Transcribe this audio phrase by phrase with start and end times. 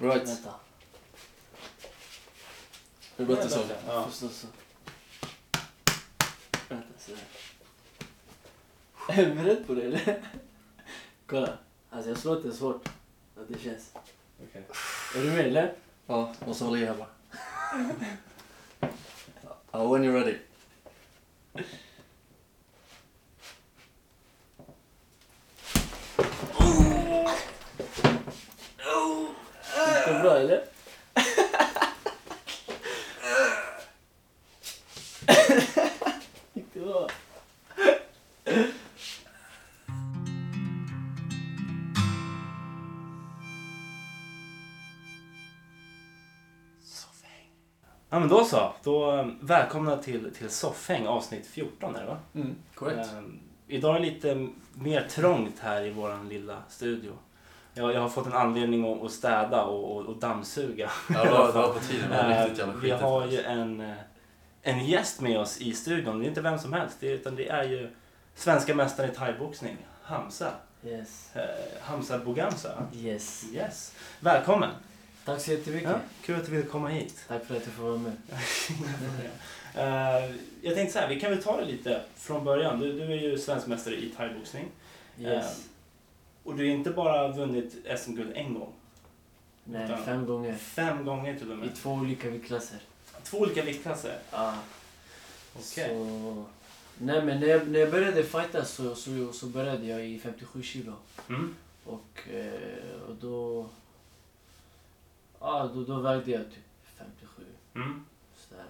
[0.00, 0.28] Right.
[0.28, 0.54] Vänta.
[3.16, 3.60] Det låter så.
[3.86, 4.06] Ja.
[4.08, 4.46] Förstås så.
[6.68, 7.20] Vänta, sådär.
[9.08, 10.22] Är du beredd på det eller?
[11.26, 11.58] Kolla.
[11.90, 12.88] Alltså jag slår inte svårt.
[13.36, 13.92] Ja, det känns.
[14.48, 14.62] Okej.
[15.16, 15.74] Är du med eller?
[16.06, 17.08] Ja, måste hålla i här bara.
[19.70, 20.38] Ja, when you're ready.
[21.54, 21.66] Gick
[30.12, 30.64] det bra eller?
[36.54, 37.08] Gick det bra?
[48.16, 48.72] Ja men då så.
[48.82, 52.18] Då, eh, välkomna till, till Soffhäng avsnitt 14 är det va?
[52.34, 53.12] Mm, korrekt.
[53.12, 57.12] Ehm, idag är det lite mer trångt här i våran lilla studio.
[57.78, 60.90] Jag, jag har fått en anledning att, att städa och, och, och dammsuga.
[61.14, 62.10] Ja, det var, det var på tiden.
[62.10, 63.00] Det var riktigt jävla vi skitigt.
[63.00, 63.96] har ju en, eh,
[64.62, 66.18] en gäst med oss i studion.
[66.18, 67.90] Det är inte vem som helst, det, utan det är ju
[68.34, 70.50] svenska mästaren i thaiboxning, Hamza.
[70.84, 71.30] Yes.
[71.36, 71.42] Eh,
[71.80, 72.86] Hamza Boganza.
[72.94, 73.44] Yes.
[73.52, 73.94] Yes.
[74.20, 74.70] Välkommen!
[75.24, 75.90] Tack så jättemycket.
[75.90, 77.24] Ja, kul att du ville komma hit.
[77.28, 78.12] Tack för att du får vara med.
[79.78, 82.80] Eh, jag tänkte så här, vi kan väl ta det lite från början.
[82.80, 84.64] Du, du är ju svensk mästare i thaiboxning.
[85.20, 85.64] Yes.
[86.46, 88.72] Och du har inte bara vunnit SM-guld en gång.
[89.64, 90.54] Nej, fem gånger.
[90.54, 91.76] Fem gånger till och I med.
[91.76, 92.78] två olika viktklasser.
[93.22, 94.18] Två olika viktklasser.
[94.32, 94.54] Ja.
[95.54, 95.88] Okej.
[95.88, 96.44] Så...
[96.98, 100.62] Nej men när jag, när jag började fightas så, så, så började jag i 57
[100.62, 100.92] kilo.
[101.28, 101.54] Mm.
[101.84, 103.66] Och, eh, och då,
[105.40, 105.84] ja, då...
[105.84, 106.64] Då vägde jag typ
[106.98, 107.42] 57.
[107.74, 108.04] Mm.
[108.36, 108.64] Sådär.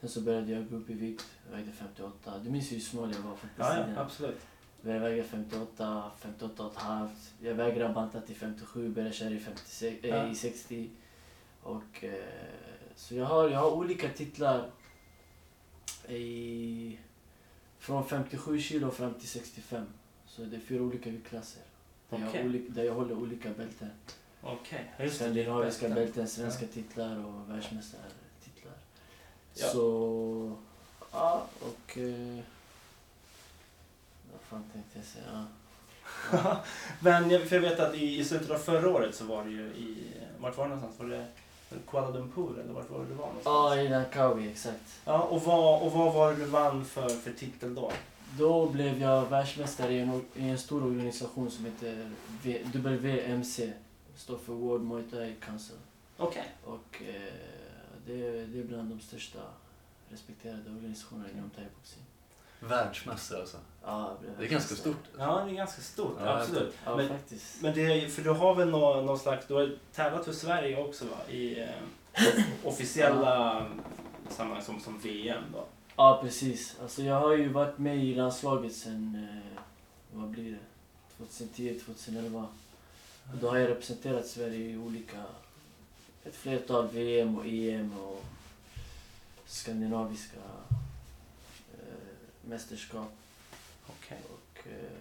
[0.00, 1.26] Sen så började jag gå upp i vikt.
[1.50, 2.38] Jag vägde 58.
[2.44, 3.94] Du minns ju hur smal jag var Ja, fotbollstiden.
[3.96, 4.40] ja, absolut.
[4.86, 7.32] Jag väger 58, 58 och ett halvt.
[7.40, 10.16] Jag vägrar banta till 57, börjar köra i, 56, Ja.
[10.16, 10.90] äh, i 60.
[11.62, 12.14] Och, eh,
[12.96, 14.70] så jag har, jag har olika titlar
[16.08, 16.98] i,
[17.78, 19.86] från 57 kilo fram till 65.
[20.26, 21.62] Så det är fyra olika viktklasser.
[22.10, 22.40] Där, jag, Okej.
[22.42, 23.90] har olika, där jag håller olika bälten.
[24.42, 25.10] Okej, det.
[25.10, 26.04] Skandinaviska Bälten.
[26.04, 28.72] bälten, svenska titlar och världsmästartitlar.
[29.54, 29.66] Ja.
[29.66, 30.56] Så,
[31.12, 31.98] ja och...
[31.98, 32.38] Eh,
[34.54, 35.46] fan tänkte jag säga?
[36.32, 36.64] Ja.
[37.00, 39.50] Men jag, för jag vet att i, i slutet av förra året så var det
[39.50, 40.12] ju i...
[40.38, 41.10] Vart var det någonstans?
[41.10, 41.26] Var det
[41.86, 43.54] Kuala Lumpur eller vart var det du var någonstans?
[43.56, 45.00] Ja, i Langkawi, exakt.
[45.04, 47.92] Ja, och vad, och vad var det du vann för, för titel då?
[48.38, 52.10] Då blev jag världsmästare i en, i en stor organisation som heter
[52.42, 53.72] v, WMC.
[54.16, 55.76] Står för World Muay Thai Council.
[56.16, 56.54] Okej.
[56.64, 57.32] Och eh,
[58.06, 59.38] det, det är bland de största
[60.08, 62.04] respekterade organisationerna inom thaiboxning.
[62.60, 63.58] Världsmästare alltså.
[63.86, 64.96] Ja, Det är ganska stort.
[65.18, 66.16] Ja, det är ganska stort.
[66.20, 66.74] Ja, absolut.
[66.84, 67.62] Ja, Men- faktiskt.
[67.62, 70.84] Men det är, för du har väl någon, någon slags, du har tävlat för Sverige
[70.84, 71.32] också va?
[71.32, 71.68] I eh,
[72.64, 73.66] officiella
[74.28, 75.64] sammanhang som, som VM då?
[75.96, 76.76] Ja, precis.
[76.82, 79.60] Alltså, jag har ju varit med i landslaget sen, eh,
[80.12, 80.58] vad blir det,
[81.26, 82.48] 2010, 2011.
[83.32, 85.22] Och då har jag representerat Sverige i olika,
[86.24, 88.24] ett flertal VM och EM och
[89.46, 90.38] skandinaviska
[91.72, 93.12] eh, mästerskap.
[94.06, 94.18] Okej.
[94.32, 94.98] Och, eh,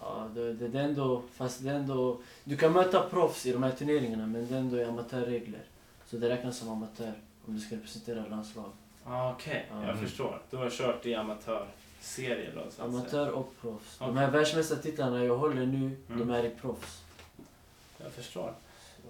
[0.00, 3.52] ja, det, det, det är ändå, fast det är ändå, du kan möta proffs i
[3.52, 5.60] de här turneringarna men det är ändå amatörregler.
[6.06, 7.12] Så det räknas som amatör
[7.46, 8.70] om du ska representera landslag.
[9.04, 9.86] Ah, Okej, Ja.
[9.86, 10.42] jag förstår.
[10.50, 12.70] Du har kört i amatörserier då?
[12.70, 12.82] Så.
[12.82, 13.96] Amatör och proffs.
[14.00, 14.06] Okej.
[14.14, 15.76] De här världsmästartitlarna jag håller nu,
[16.08, 16.18] Mm.
[16.18, 17.02] de är i proffs.
[18.02, 18.54] Jag förstår.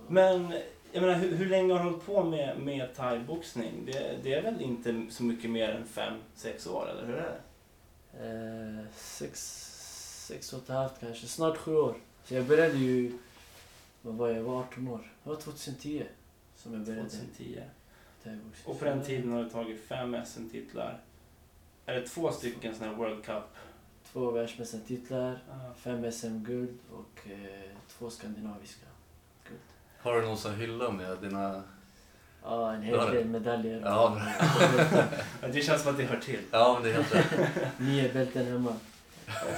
[0.06, 0.52] Så- Men
[0.92, 3.72] jag menar, hur, hur länge har du hållit på med, med thaiboxning?
[3.86, 7.22] Det, det är väl inte så mycket mer än fem, sex år, eller hur är
[7.22, 7.40] det?
[8.22, 9.40] Eh, sex,
[10.26, 11.94] sex och ett halvt kanske, snart sju år.
[12.24, 13.18] Så jag började ju,
[14.02, 15.12] vad var jag, jag var 18 år.
[15.22, 16.06] Det var 2010
[16.56, 17.62] som jag började 2010.
[18.22, 18.74] thaiboxning.
[18.74, 21.00] Och på den tiden har du tagit fem SM-titlar.
[21.86, 23.44] Är det två stycken sådana här World Cup?
[24.12, 28.86] Två världsmästartitlar, Ah, fem SM-guld och eh, två skandinaviska.
[29.98, 31.62] Har du någon sån hylla med dina...
[32.44, 33.12] Ja, en Det du.
[33.12, 33.80] del medaljer.
[33.84, 34.20] Ja.
[35.52, 36.38] Det känns som att det hör till.
[36.50, 37.48] Ja, men det är helt rätt.
[37.78, 38.74] Nio bälten hemma.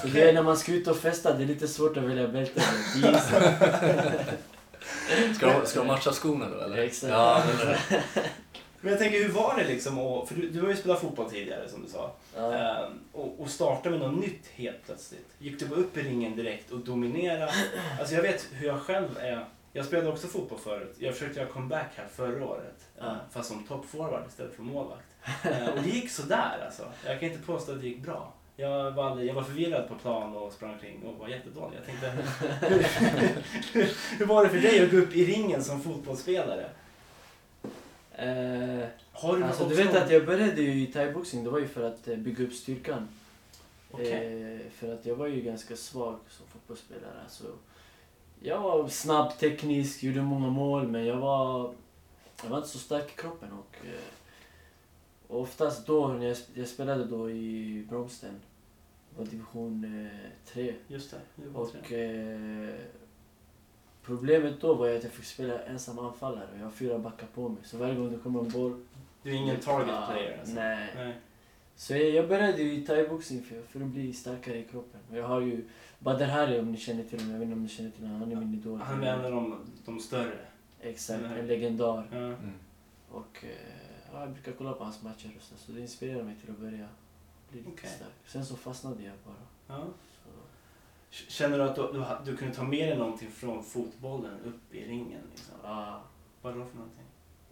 [0.02, 2.28] Så det är när man ska ut och festa, det är lite svårt att välja
[2.28, 2.62] bälten.
[3.04, 3.20] Är.
[5.34, 6.78] Ska de, ska de matcha skorna då eller?
[6.78, 7.10] Exakt.
[7.12, 7.78] Ja, eller
[8.80, 9.98] Men jag tänker, hur var det liksom?
[9.98, 12.12] att- För du, du har ju spelat fotboll tidigare som du sa.
[12.36, 12.54] Ja.
[12.54, 15.28] Ehm, och, och starta med något nytt helt plötsligt.
[15.38, 17.48] Gick du bara upp i ringen direkt och dominera?
[17.98, 19.44] Alltså jag vet hur jag själv är.
[19.76, 20.94] Jag spelade också fotboll förut.
[20.98, 22.84] Jag försökte göra comeback här förra året.
[22.98, 23.06] Ja.
[23.06, 25.06] eh, Fast som toppforward istället för målvakt.
[25.44, 26.82] Eh, och det gick sådär alltså.
[27.06, 28.32] Jag kan inte påstå att det gick bra.
[28.56, 31.76] Jag var, aldrig, jag var förvirrad på plan och sprang omkring och var jättedålig.
[31.78, 32.10] Jag tänkte,
[34.18, 36.68] hur var det för dig att gå upp i ringen som fotbollsspelare?
[38.12, 41.68] Eh, Har du alltså, du vet att jag började ju i thaiboxning, det var ju
[41.68, 43.08] för att eh, bygga upp styrkan.
[43.90, 44.54] Okej.
[44.54, 47.20] Eh, för att jag var ju ganska svag som fotbollsspelare.
[47.24, 47.44] Alltså,
[48.44, 51.74] jag var snabb, teknisk, gjorde många mål men jag var,
[52.42, 53.48] jag var inte så stark i kroppen.
[53.52, 54.00] Och, eh,
[55.28, 58.34] och oftast då, när jag, jag spelade då i Bromsten,
[59.10, 60.08] det var division
[60.46, 60.74] 3.
[60.88, 61.48] Just det.
[61.54, 62.32] Och tre.
[62.32, 62.74] eh,
[64.02, 67.48] problemet då var att jag fick spela ensam anfallare och jag har fyra backar på
[67.48, 67.62] mig.
[67.64, 68.84] Så varje gång det kommer en boll...
[69.22, 70.54] Du är ingen target player alltså?
[70.54, 70.88] Nej.
[70.96, 71.14] Nej.
[71.76, 75.00] Så jag, jag började ju i thaiboxning för, för att bli starkare i kroppen.
[75.10, 75.64] Och jag har ju
[75.98, 78.20] Badr Hari om ni känner till honom, jag vet inte om ni känner till honom,
[78.20, 78.80] han är min idol.
[78.80, 80.38] Han är en av de, de större.
[80.80, 81.38] Exakt, Mm.
[81.38, 82.08] en legendar.
[82.12, 82.34] Mm.
[83.10, 83.50] Och eh,
[84.12, 86.58] ja, jag brukar kolla på hans matcher och så, så det inspirerar mig till att
[86.58, 86.88] börja
[87.50, 87.90] bli lite Okej.
[87.90, 88.12] stark.
[88.26, 89.76] Sen så fastnade jag bara.
[89.78, 89.84] Ja.
[91.10, 94.84] Känner du att du, du, du kunde ta med dig någonting från fotbollen upp i
[94.84, 95.20] ringen?
[95.30, 95.54] Liksom?
[95.64, 96.00] Ja,
[96.42, 97.04] Vad då för någonting?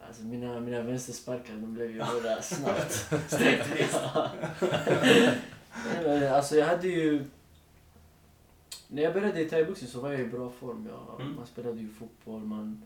[0.08, 2.92] alltså mina, mina vänstersparkar de blev ju bara snabbt.
[3.26, 3.96] Sträckvis.
[6.32, 7.24] Alltså jag hade ju...
[8.92, 10.86] När jag började i thaiboxning så var jag i bra form.
[10.90, 11.36] Jag, Mm.
[11.36, 12.82] Man spelade ju fotboll, man...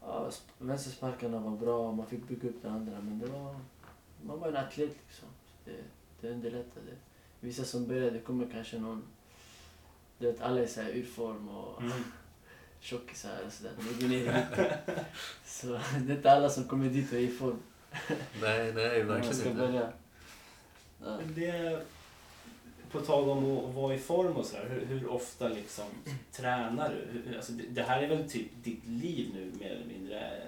[0.00, 3.00] Ja, sp- vänstersparkarna var bra, man fick bygga upp det andra.
[3.00, 3.56] Men det var...
[4.22, 5.28] Man var en atlet liksom.
[5.64, 5.76] Så Det,
[6.20, 6.92] det underlättade.
[7.40, 9.02] Vissa som började, det kommer kanske någon...
[10.18, 11.92] Du vet, alla är såhär ur form och Mm.
[12.80, 13.72] tjockisar och sådär.
[13.78, 14.78] De går ner i vikt.
[15.44, 15.66] Så
[16.06, 17.58] det är inte alla som kommer dit och är i form.
[18.42, 19.54] Nej, nej, verkligen inte.
[19.54, 19.92] börja.
[21.04, 21.18] Ja.
[21.34, 21.82] Det,
[22.90, 25.84] på tal om att vara i form och sådär, hur, hur ofta liksom
[26.32, 26.94] tränar
[27.24, 27.36] du?
[27.36, 30.42] Alltså det, här är väl typ ditt liv nu mer eller mindre.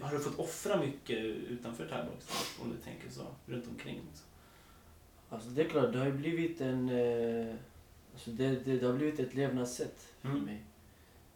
[0.00, 2.62] Har du fått offra mycket utanför thaiboxning?
[2.62, 3.94] Om du tänker så, runt omkring?
[3.94, 4.26] Liksom.
[5.28, 6.88] Alltså det är klart, det har ju blivit en...
[6.88, 7.54] Eh,
[8.14, 10.42] alltså det, det, det har blivit ett levnadssätt för Mm.
[10.44, 10.62] mig.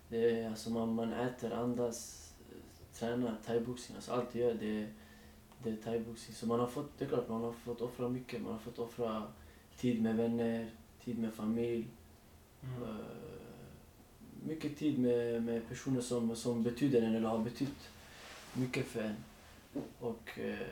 [0.09, 2.31] Det alltså man, man äter, andas,
[2.95, 3.97] tränar, thaiboxning.
[3.97, 4.87] Alltså allt jag gör det,
[5.62, 6.37] det är thaiboxning.
[6.37, 8.43] Så man har fått, det är klart, man har fått offra mycket.
[8.43, 9.23] Man har fått offra
[9.81, 10.71] tid med vänner,
[11.05, 11.87] tid med familj.
[12.62, 12.82] Mm.
[12.82, 12.88] Eh,
[14.44, 17.88] mycket tid med, med personer som, som betyder en eller har betytt
[18.53, 19.17] mycket för en.
[20.00, 20.67] Och eh,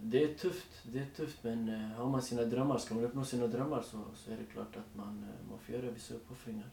[0.00, 3.24] det är tufft, det är tufft men eh, har man sina drömmar, ska man uppnå
[3.24, 6.66] sina drömmar så, så är det klart att man, man får göra vissa uppoffringar.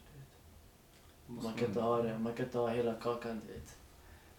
[1.28, 3.78] Man kan inte ha det, man kan inte ha hela kakan du vet.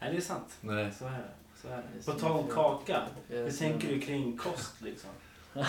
[0.00, 0.58] Nej, det är sant.
[0.60, 0.92] Nej.
[0.92, 1.60] Så är det.
[1.62, 5.10] Så är Det På tal om kaka, hur tänker du kring kost liksom?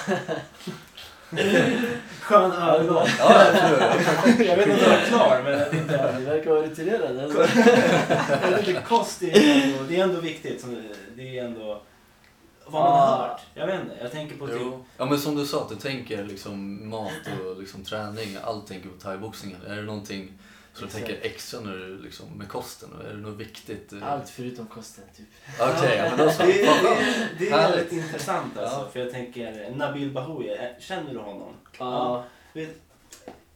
[2.21, 3.07] Skön övergång.
[3.19, 4.45] Ja, jag.
[4.47, 6.15] Jag vet inte om du är klar, men jag tänkte...
[6.19, 7.15] Du verkar vara rutinerad.
[7.15, 7.27] Jag
[8.57, 10.61] vet inte, kost är ändå, det är ändå viktigt.
[10.61, 10.83] som-
[11.15, 11.81] Det är ändå
[12.65, 13.27] vad man har Ah.
[13.27, 13.41] hört.
[13.53, 14.57] Jag vet inte, jag tänker på typ...
[14.97, 17.11] Ja men som du sa, att du tänker liksom mat
[17.45, 19.59] och liksom träning, allt tänker på thaiboxningen.
[19.67, 20.31] Är det någonting
[20.75, 22.89] som du tänker extra du liksom med kosten?
[23.05, 23.93] Är det något viktigt?
[23.93, 24.11] eh?
[24.11, 25.27] Allt förutom kosten typ.
[25.59, 26.43] Okej, ja, men då så.
[26.43, 28.79] Det, det, det är väldigt intressant alltså.
[28.79, 28.89] Ja.
[28.91, 31.53] För jag tänker, Nabil Bahoui, eh, känner du honom?
[31.79, 32.23] Ja.
[32.53, 32.81] Vet,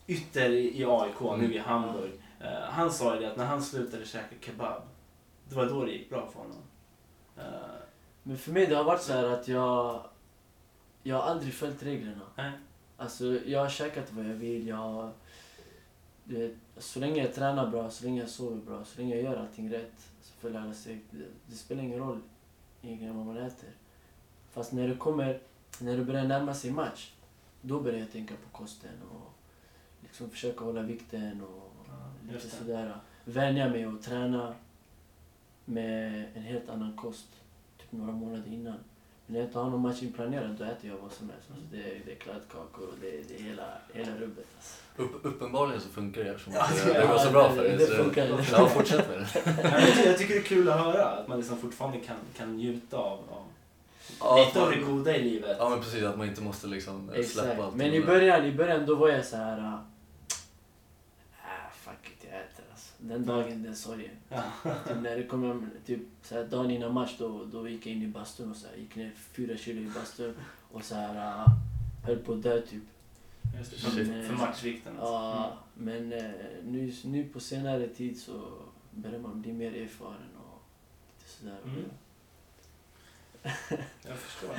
[0.08, 1.52] ytter i AIK, nu Mm.
[1.52, 2.12] i Hamburg.
[2.40, 4.82] Eh, han sa ju det att när han slutade käka kebab,
[5.50, 6.62] det var då det gick bra för honom.
[7.38, 7.44] Eh,
[8.24, 10.04] Men för mig det har varit så här att jag...
[11.04, 12.22] Jag har aldrig följt reglerna.
[12.36, 12.52] Nej.
[12.98, 14.68] Alltså jag har käkat vad jag vill.
[14.68, 15.12] Jag har,
[16.80, 19.74] så länge jag tränar bra, så länge jag sover bra, så länge jag gör allting
[19.74, 21.02] rätt så följer alla steg.
[21.12, 22.20] Det, det spelar ingen roll
[22.82, 23.70] egentligen vad man äter.
[24.52, 25.40] Fast när det kommer,
[25.80, 27.12] när det börjar närma sig match,
[27.62, 29.34] då börjar jag tänka på kosten och
[30.02, 32.96] liksom försöka hålla vikten och Ja, lite sådär.
[33.26, 34.56] Vänja mig och träna
[35.66, 37.28] med en helt annan kost
[37.78, 38.78] typ några månader innan.
[39.30, 41.46] Men när jag inte har någon match inplanerad då äter jag vad som helst.
[41.52, 44.46] Alltså, det, är, det är kladdkakor och det är, det är hela, hela rubbet.
[44.58, 45.02] Alltså.
[45.04, 47.64] Upp, uppenbarligen så funkar det eftersom Ja, det- det, det går så bra det- för
[47.64, 47.78] dig.
[47.78, 49.30] det så- funkar, det Ja, fortsätt med det.
[50.06, 53.20] Jag, tycker, det är kul att höra att man liksom fortfarande kan, kan njuta av,
[53.30, 53.46] av
[54.20, 55.56] Ja, lite av det goda i livet.
[55.60, 57.60] Ja men precis, att man inte måste liksom släppa Exakt.
[57.60, 57.76] allt.
[57.76, 59.58] Men i början, i början då var jag så här.
[59.58, 59.74] äh,
[61.44, 62.89] Ah, fuck it, jag äter alltså.
[63.02, 64.16] Den dagen, den sorgen.
[64.30, 64.44] Ja.
[64.88, 68.04] Typ när det kom, typ så här, dagen innan match då, då gick jag in
[68.04, 70.36] i bastun och så här, gick ner fyra kilo i bastun
[70.72, 71.48] och så här, äh,
[72.04, 72.84] höll på att dö typ.
[73.58, 74.28] Just det, för, Shit.
[74.28, 75.00] för matchvikten.
[75.00, 75.14] Alltså.
[75.14, 76.32] Ja, men eh,
[76.64, 78.42] nu, nu på senare tid så
[78.92, 80.62] börjar man bli mer erfaren och
[81.18, 81.58] lite sådär.
[81.64, 81.86] Mm.
[84.08, 84.56] Jag förstår.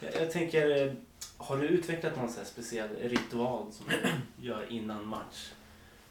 [0.00, 0.92] Jag, jag tänker, eh,
[1.36, 5.52] har du utvecklat någon så här speciell ritual som du gör innan match?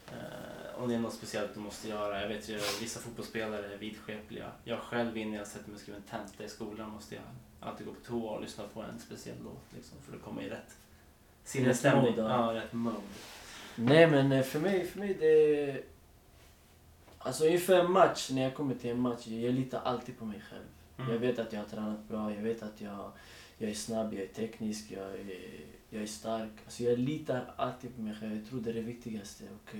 [0.08, 2.22] Eh, om det är något speciellt du måste göra.
[2.22, 4.52] Jag vet ju vissa fotbollsspelare är vidskepliga.
[4.64, 7.24] Jag själv innan jag sätter mig och skriver en tenta i skolan måste jag
[7.60, 10.50] alltid gå på toa och lyssna på en speciell låt liksom, för att komma i
[10.50, 10.78] rätt
[11.44, 12.14] Sinnesstämning.
[12.18, 12.98] Ja, rätt mode.
[13.76, 15.84] Nej men eh, för mig, för mig det...
[17.20, 20.42] Alltså inför en match, när jag kommer till en match, jag litar alltid på mig
[20.50, 20.64] själv.
[20.98, 21.12] Mm.
[21.12, 23.12] Jag vet att jag har tränat bra, jag vet att jag,
[23.58, 26.52] jag är snabb, jag är teknisk, jag är, jag är stark.
[26.66, 28.36] Alltså jag litar alltid på mig själv.
[28.36, 29.44] Jag tror det är det viktigaste.
[29.44, 29.76] Och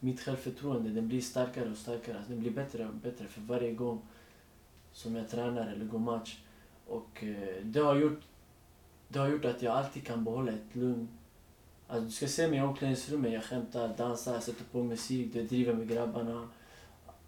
[0.00, 2.16] mitt självförtroende den blir starkare och starkare.
[2.16, 4.02] Alltså, den blir bättre och bättre för varje gång
[4.92, 6.38] som jag tränar eller går match.
[6.86, 8.20] Och eh, det har gjort,
[9.08, 11.08] det har gjort att jag alltid kan behålla ett lugn.
[11.88, 15.74] Alltså, du ska se mig i omklädningsrummet, jag skämtar, dansar, sätter på musik, det driver
[15.74, 16.48] med grabbarna.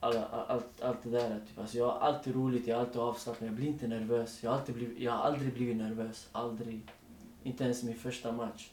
[0.01, 1.41] All, allt, allt det där.
[1.49, 1.59] Typ.
[1.59, 4.43] Alltså, jag har alltid roligt, jag är alltid avslappnad, jag blir inte nervös.
[4.43, 6.81] Jag har, alltid blivit, jag har aldrig blivit nervös, aldrig.
[7.47, 8.69] Inte ens min första match.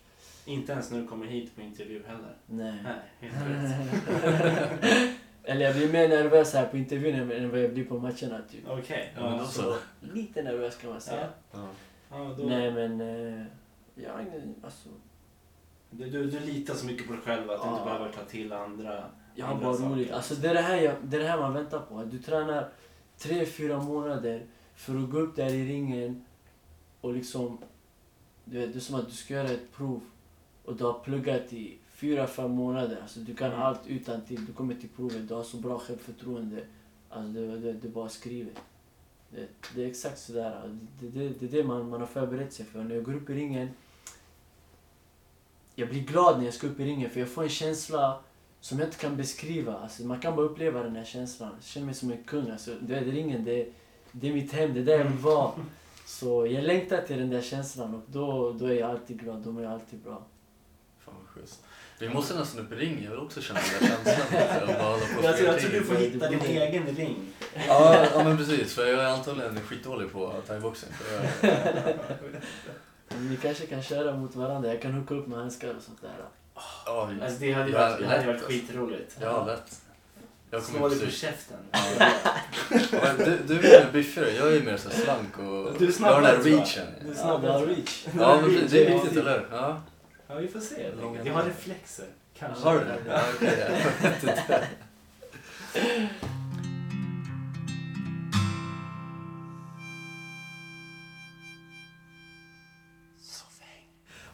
[0.46, 2.36] Inte ens när du kommer hit på intervju heller.
[2.46, 2.80] Nej.
[2.84, 5.10] Nej, helt rätt.
[5.44, 8.63] Eller jag blir mer nervös här på intervjun än- vad jag blir på matcherna typ.
[8.68, 9.13] Okej.
[9.15, 9.75] Ja, men då ja, så.
[10.00, 11.27] Lite nervös kan man säga.
[11.51, 11.68] Ja.
[12.12, 13.46] ja, då, Nej men, eh,
[13.96, 14.89] jag har ingen, alltså.
[15.89, 17.86] du, du, du litar så mycket på dig själv att du inte Ja.
[17.86, 19.03] behöver ta till andra
[19.36, 20.12] Jag har bara roligt.
[20.12, 22.03] Alltså det är det, här jag, det är det här man väntar på.
[22.03, 22.70] Du tränar
[23.18, 26.25] tre, fyra månader för att gå upp där i ringen
[27.01, 27.58] och liksom...
[28.46, 30.02] Du vet, det är som att du ska göra ett prov
[30.66, 32.98] och du har pluggat i fyra, fem månader.
[33.02, 33.62] Alltså du kan Mm.
[33.62, 34.46] allt utan till.
[34.46, 36.64] Du kommer till provet, du har så bra självförtroende.
[37.10, 38.54] Alltså det, det, det bara skriver.
[39.30, 40.78] Det, det är exakt sådär.
[41.00, 42.84] Det, det, det är det man, man har förberett sig för.
[42.84, 43.70] När jag går upp i ringen
[45.76, 48.20] jag blir glad när jag ska upp i ringen för jag får en känsla
[48.62, 49.78] som jag inte kan beskriva.
[49.78, 51.52] Alltså, man kan bara uppleva den här känslan.
[51.56, 52.50] Jag känner mig som en kung.
[52.50, 53.68] Alltså, du vet, ringen, det,
[54.12, 55.52] det är mitt hem, det är där jag vill vara.
[56.20, 59.51] Så jag längtar till den där känslan och då, då är jag alltid glad, då
[59.51, 60.25] mår jag alltid bra.
[61.00, 61.63] Fan vad schysst.
[62.00, 65.00] Vi måste nästan upp i ringen, jag vill också känna den där känslan.
[65.24, 65.84] Jag tror, jag tror du ring.
[65.84, 67.34] får hitta din egen ring.
[67.67, 70.91] Ja, ja men precis, för jag är antagligen skitdålig på thaiboxning.
[73.10, 74.70] vi kanske kan köra mot varandra.
[74.70, 76.12] Jag kan hooka upp med handskar och sånt där.
[76.86, 79.17] Ja, Alltså, det hade ju varit, det hade lätt, varit skitroligt.
[79.22, 79.82] ja lätt.
[80.53, 81.22] Jag kommer Slå dig på precis.
[81.22, 81.57] käften.
[82.91, 85.43] Ja, men du, du är mer biffigare, jag är mer så här slank och...
[85.43, 86.57] Du är jag har den snabbare, där tror jag.
[86.60, 86.88] reachen.
[87.01, 87.41] Du är Ja, snabb.
[87.41, 88.05] det har reach.
[88.19, 89.48] Ja, men det, det är viktigt, eller hur?
[89.51, 89.81] Ja.
[90.27, 90.83] Ja, vi får se.
[90.83, 91.25] helt enkelt.
[91.27, 92.05] Jag har reflexer.
[92.39, 92.63] Kanske.
[92.63, 92.98] Har du det?
[93.07, 93.57] Ja, okej.
[94.01, 94.67] jag vet inte.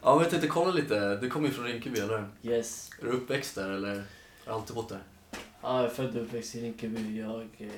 [0.02, 1.16] Ja, men jag tänkte kolla lite.
[1.16, 2.50] Du kommer ju från Rinkeby, eller hur?
[2.52, 2.90] Yes.
[3.00, 4.02] Är du uppväxt där, eller har
[4.44, 4.98] du alltid bott där?
[5.62, 7.20] Ja, jag är född och uppväxt i Rinkeby.
[7.20, 7.68] Jag, eh,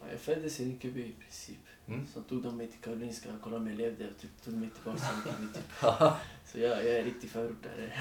[0.00, 1.58] ja, jag föddes i Rinkeby i princip.
[1.86, 2.06] Mm.
[2.14, 4.70] Så tog de mig till Karolinska och kollade om jag levde och typ, tog mig
[4.70, 5.52] tillbaka till Rinkeby.
[5.54, 5.64] Typ.
[6.52, 7.92] Så jag, jag är riktig förortare.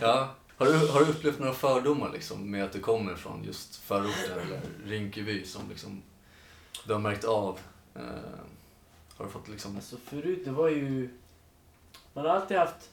[0.00, 0.34] ja.
[0.56, 4.38] Har du, har du upplevt några fördomar liksom, med att du kommer från just förorten
[4.38, 6.02] eller Rinkeby som liksom,
[6.86, 7.58] du har märkt av?
[7.94, 8.02] Eh,
[9.16, 9.76] har du fått liksom...
[9.76, 11.08] Alltså förut, det var ju...
[12.12, 12.90] Man har alltid haft...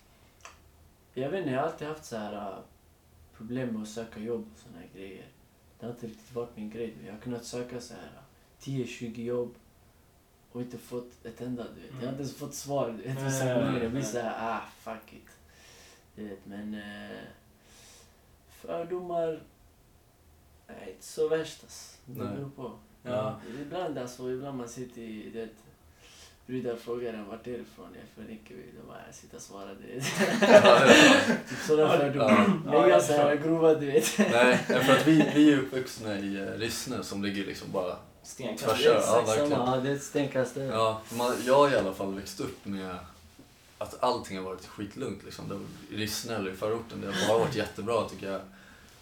[1.13, 2.62] Jag vet inte, jag har alltid haft så här
[3.39, 5.25] problem med att söka jobb och såna här grejer.
[5.79, 6.93] Det har inte riktigt varit min grej.
[7.05, 8.12] Jag har kunnat söka så här
[8.60, 9.55] äh, 10-20 jobb
[10.51, 11.91] och inte fått ett enda, du vet.
[11.91, 13.25] Jag har inte ens fått svar, du vet.
[13.25, 15.29] Vissa gånger jag blir så här, ah, fuck it.
[16.15, 16.74] Du vet, men...
[16.74, 17.24] Eh,
[18.50, 19.43] fördomar...
[20.67, 21.98] Nej, inte så värst alltså.
[22.05, 22.72] Det beror på.
[23.03, 23.39] Ja.
[23.62, 25.50] Ibland alltså, ibland man sitter i det
[26.50, 27.88] Brudar frågar en vart är du ifrån?
[27.94, 28.63] Jag är från Rinkeby.
[28.82, 32.62] De bara, jag sitter och svarar det är- typ sådana fördomar.
[32.65, 33.13] Ja, förstår.
[33.13, 34.18] här grova du vet.
[34.18, 37.96] Nej, för att vi, vi är uppvuxna i eh, Rissne som ligger liksom bara...
[38.38, 39.01] Tvärs över.
[39.01, 39.51] Ja, verkligen.
[39.51, 40.56] Ja, det är ett stenkast.
[40.58, 42.96] Ja, man, jag har i alla fall växt upp med
[43.77, 45.24] att allting har varit skitlugnt.
[45.24, 45.46] Liksom.
[45.89, 48.41] Det Rissne eller i förorten, det har bara varit jättebra tycker jag.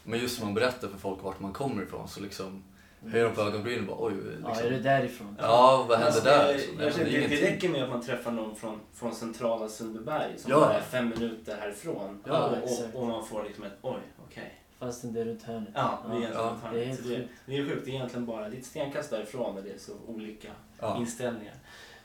[0.04, 2.64] Men just när man berättar för folk vart man kommer ifrån så liksom
[3.06, 4.14] höjer de på ögonbrynen och bara oj.
[4.16, 4.44] Liksom.
[4.56, 5.36] Ja, är det därifrån?
[5.42, 6.48] Ja, vad händer Alltså, där?
[6.48, 6.74] Jag, liksom?
[6.80, 9.16] jag, Nej, men det, det är det räcker med att man träffar någon från, från
[9.16, 10.60] centrala Sundbyberg som Ja.
[10.60, 12.20] bara är fem minuter härifrån.
[12.28, 12.64] Ja, och,
[12.96, 13.98] och, och man får liksom ett oj,
[14.30, 14.54] okej.
[14.80, 15.70] Fastän det är runt hörnet.
[15.74, 16.58] Ja, det är egentligen Ja.
[16.64, 17.30] ja, Det är helt det, sjukt.
[17.46, 17.86] det är sjukt.
[17.86, 20.48] Det är egentligen bara ditt stenkast därifrån där det är så olika
[20.80, 20.98] Ja.
[20.98, 21.54] inställningar.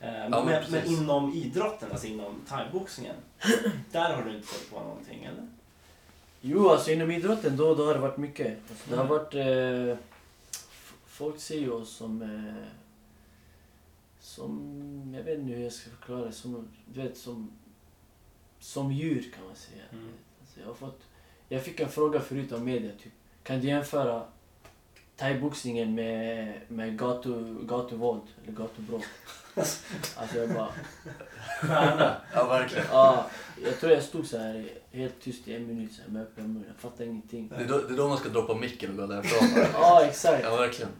[0.00, 1.00] Eh, men, men men, men precis.
[1.00, 3.14] inom idrotten, alltså inom thaiboxningen,
[3.92, 5.48] där har du inte fått på någonting eller?
[6.40, 8.58] Jo, alltså inom idrotten då, då har det varit mycket.
[8.70, 9.16] Alltså, det har Mm.
[9.16, 9.34] varit...
[9.90, 9.96] Eh,
[11.12, 12.22] folk ser ju oss som...
[12.22, 12.68] Eh,
[14.20, 15.14] som...
[15.16, 16.32] Jag vet inte hur jag ska förklara det.
[16.32, 17.50] Som, du vet, som...
[18.58, 19.82] Som djur kan man säga.
[19.92, 20.12] Mm.
[20.40, 21.00] Alltså, jag, har fått,
[21.48, 22.90] jag fick en fråga förut av media.
[23.02, 24.26] Typ, kan du jämföra
[25.16, 29.04] thaiboxningen med, med gatu, gatuvåld eller gatubråk?
[29.56, 30.68] Alltså jag bara...
[31.60, 32.16] Stjärna.
[32.34, 32.84] ja, verkligen.
[32.92, 33.26] Ja,
[33.64, 36.52] jag tror jag stod så här helt tyst i en minut så här, med öppen
[36.52, 36.64] mun.
[36.68, 37.52] Jag fattade ingenting.
[37.58, 39.64] Det är, då, det är då man ska droppa micken och gå därifrån.
[39.74, 40.44] Ja, exakt.
[40.44, 40.90] Ja, verkligen.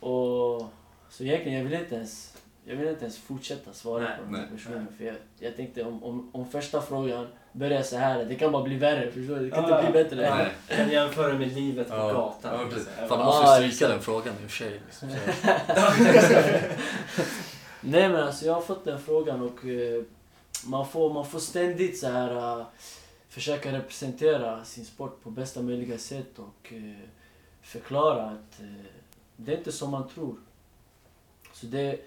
[0.00, 0.66] Och
[1.10, 2.34] så egentligen, jag vill inte ens...
[2.64, 4.84] jag vill inte ens fortsätta svara Nej, på den här nej.
[4.98, 8.62] För jag, jag tänkte om, om, om första frågan börjar så här, det kan bara
[8.62, 9.10] bli värre.
[9.10, 9.44] Förstår du?
[9.44, 10.34] Det kan Ja, inte bli bättre.
[10.36, 10.48] Nej.
[10.68, 12.54] kan jämföra med livet på Ja, gatan.
[12.54, 12.70] ja, liksom.
[12.78, 12.88] precis.
[12.98, 13.90] Fan, bara, måste Ja, stryka exakt.
[13.92, 14.80] den frågan i och för sig.
[14.86, 15.08] Liksom.
[17.80, 20.02] Nej men alltså jag har fått den frågan och eh,
[20.66, 22.66] man, får, man får ständigt så här eh,
[23.28, 27.08] försöka representera sin sport på bästa möjliga sätt och eh,
[27.62, 28.66] förklara att eh,
[29.36, 30.36] det är inte som man tror.
[31.52, 32.00] Så det,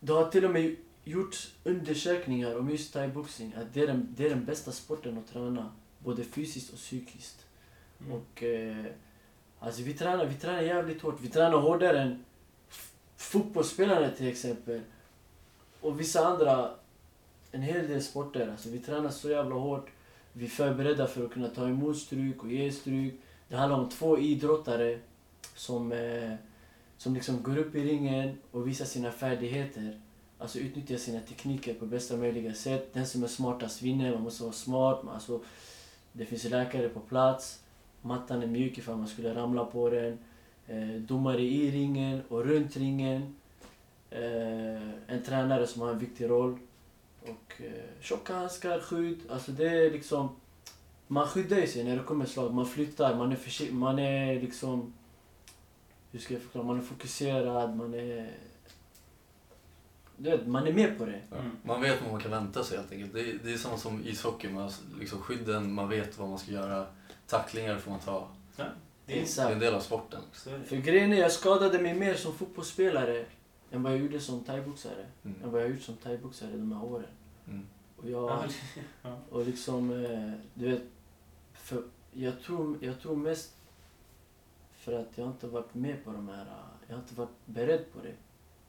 [0.00, 4.26] det har till och med gjorts undersökningar om just thaiboxning att det är, den, det
[4.26, 7.46] är den bästa sporten att träna både fysiskt och psykiskt.
[8.00, 8.12] Mm.
[8.12, 8.84] Och eh,
[9.58, 11.20] alltså vi tränar, vi tränar jävligt hårt.
[11.20, 12.24] Vi tränar hårdare än
[13.20, 14.80] fotbollsspelare till exempel.
[15.80, 16.70] Och vissa andra,
[17.52, 18.48] en hel del sporter.
[18.50, 19.90] Alltså vi tränar så jävla hårt.
[20.32, 23.14] Vi är förberedda för att kunna ta emot stryk och ge stryk.
[23.48, 24.98] Det handlar om två idrottare
[25.54, 26.34] som, eh,
[26.98, 30.00] som liksom går upp i ringen och visar sina färdigheter.
[30.38, 32.94] Alltså utnyttjar sina tekniker på bästa möjliga sätt.
[32.94, 34.12] Den som är smartast vinner.
[34.14, 35.02] Man måste vara smart.
[35.02, 35.40] Man- Alltså,
[36.12, 37.60] det finns läkare på plats.
[38.02, 40.18] Mattan är mjuk ifall man skulle ramla på den.
[40.70, 43.34] Eh, domare i ringen och runt ringen.
[44.10, 46.58] Eh, en tränare som har en viktig roll.
[47.22, 49.18] Och eh, tjocka handskar, skydd.
[49.30, 50.28] Alltså det är liksom...
[51.06, 52.54] Man skyddar sig när det kommer slag.
[52.54, 54.92] Man flyttar, man är försi- Man är liksom...
[56.12, 56.66] Hur ska jag förklara?
[56.66, 58.30] Man är fokuserad, man är...
[60.16, 61.20] Du vet, man är med på det.
[61.30, 61.36] Ja.
[61.36, 61.50] Mm.
[61.62, 63.12] Man vet vad man kan vänta sig helt enkelt.
[63.14, 64.48] Det är, det är samma som ishockey.
[64.48, 66.86] Man, liksom skydden, man vet vad man ska göra.
[67.26, 68.28] Tacklingar får man ta.
[69.10, 69.60] Det är, Det är en Exakt.
[69.60, 70.20] del av sporten.
[70.66, 73.24] För grejen är, jag skadade mig mer som fotbollsspelare
[73.70, 75.06] än vad jag gjorde som thaiboxare.
[75.24, 75.50] Än Mm.
[75.52, 77.06] vad jag gjort som thaiboxare de här åren.
[77.48, 77.66] Mm.
[77.96, 78.30] Och jag...
[78.30, 78.44] Ja,
[79.02, 79.18] ja.
[79.30, 80.82] Och liksom, eh, du vet,
[81.54, 83.52] för jag, tror, jag tror mest
[84.78, 86.44] för att jag inte varit med på de här,
[86.88, 88.14] jag har inte varit beredd på det.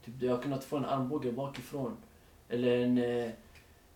[0.06, 1.98] Typ, jag har kunnat få en armbåge bakifrån.
[2.50, 3.32] Eller en, eh,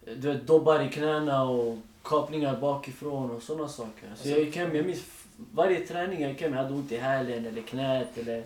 [0.01, 4.13] du vet, dobbar i knäna och kapningar bakifrån och sådana saker.
[4.15, 7.45] Så jag gick hem, jag minns varje träning jag hem, jag hade ont i hälen
[7.45, 8.43] eller knät eller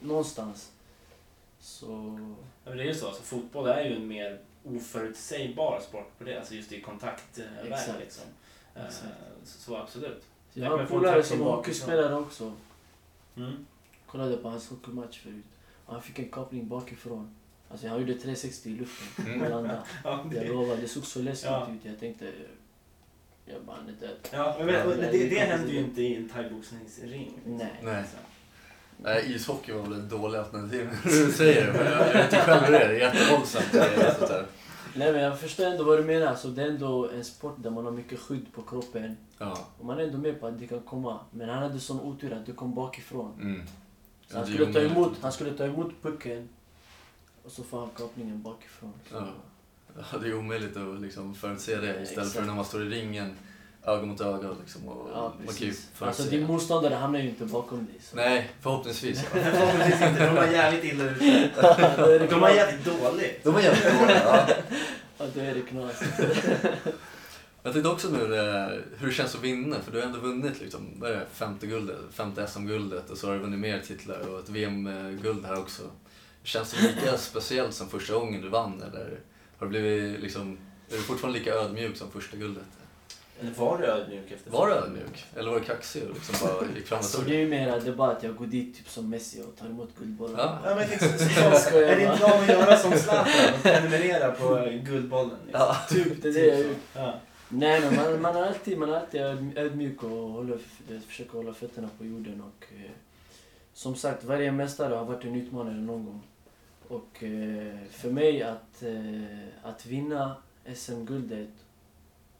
[0.00, 0.72] någonstans.
[1.60, 1.86] Så...
[2.64, 6.24] Ja, men det är ju så, alltså, fotboll är ju en mer oförutsägbar sport på
[6.24, 7.46] det, alltså just i kontaktväg.
[7.72, 8.00] Exakt.
[8.00, 8.24] Liksom.
[8.74, 9.08] Eh, Exakt.
[9.44, 10.24] Så, så absolut.
[10.54, 12.52] Så Ja, jag har en polare som hockeyspelare också.
[13.36, 13.66] Mm.
[14.06, 15.44] kollade på hans hockeymatch förut.
[15.86, 17.34] Han fick en kapning bakifrån.
[17.70, 19.42] Alltså han gjorde 360 i luften Mm.
[19.42, 19.82] och landade.
[20.04, 21.68] Ja, Jag det, lovar, det såg så läskigt Ja.
[21.74, 21.84] ut.
[21.84, 22.32] Jag tänkte,
[23.46, 24.16] jag bara, han är död.
[24.32, 27.32] ja, men, men, det, det händer ju inte i en thaiboxningsring.
[27.34, 27.56] liksom.
[27.56, 27.80] Nej.
[27.82, 28.04] Nej.
[28.98, 31.72] Nej, ishockey var väl ett dåligt alternativ när du säger det.
[31.72, 32.88] Men jag, jag vet inte själv hur det är.
[32.88, 33.72] Det är jättevåldsamt.
[33.72, 34.46] Det.
[34.96, 36.34] Nej men jag förstår ändå vad du menar.
[36.34, 39.16] Så det är ändå en sport där man har mycket skydd på kroppen.
[39.38, 39.58] Ja.
[39.78, 41.20] Och man är ändå med på att det kan komma.
[41.30, 43.32] Men han hade sån otur att det kom bakifrån.
[43.40, 43.62] Mm.
[44.28, 46.48] Så han det skulle, ta emot, han skulle ta emot pucken.
[47.44, 48.92] Och så får han kapningen bakifrån.
[49.10, 49.16] Så.
[49.16, 49.26] Ja.
[50.12, 52.46] Ja, det är omöjligt att liksom förutse det istället för Exakt.
[52.46, 53.36] när man står i ringen
[53.86, 54.48] öga mot öga.
[54.60, 56.04] Liksom, och Ja, man kan ju förutse.
[56.04, 57.94] Alltså din motståndare hamnar ju inte bakom dig.
[58.00, 58.16] Så.
[58.16, 59.24] Nej, förhoppningsvis.
[59.34, 59.40] Ja.
[59.50, 61.50] Förhoppningsvis inte, de var jävligt illa ute.
[62.30, 62.56] De var knas.
[62.56, 63.44] jävligt dåligt.
[63.44, 64.22] De var jävligt dåliga.
[64.24, 64.46] Ja.
[65.18, 66.02] Ja, då är det knas.
[67.62, 70.60] Jag tänkte också nu eh, hur det känns att vinna, för du har ändå vunnit
[70.60, 74.28] liksom, vad är det, femte guldet, femte SM-guldet och så har du vunnit mer titlar
[74.28, 75.82] och ett VM-guld här också.
[76.42, 79.18] Känns det lika speciellt som första gången du vann eller
[79.58, 80.58] har du blivit liksom,
[80.90, 82.64] är du fortfarande lika ödmjuk som första guldet?
[83.40, 85.24] Eller var du ödmjuk efter Var du ödmjuk?
[85.36, 87.42] Eller var du kaxig och liksom bara gick fram Alltså det är det?
[87.42, 89.90] ju mer det är bara att jag går dit typ som Messi och tar emot
[89.98, 90.38] guldbollar.
[90.38, 90.58] Ja.
[90.70, 91.08] Ja, men liksom,
[91.42, 92.16] Jag skojar är din bara.
[92.16, 95.36] plan att göra som Zlatan och prenumerera på Guldbollen?
[95.46, 95.60] Liksom?
[95.60, 95.76] Ja.
[95.88, 96.76] Typ, det är det jag gjort.
[96.94, 97.14] Ja.
[97.48, 100.58] Nej men man, man, är alltid, man är alltid öd- ödmjuk och håller,
[101.08, 102.40] försöker hålla fötterna på jorden.
[102.42, 102.90] Och, eh,
[103.72, 106.22] som sagt, varje mästare har varit en utmanare någon gång.
[106.88, 110.36] Och eh, för mig att, eh, att vinna
[110.74, 111.50] SM-guldet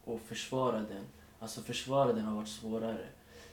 [0.03, 1.03] och försvara den,
[1.39, 3.05] alltså försvara den har varit svårare.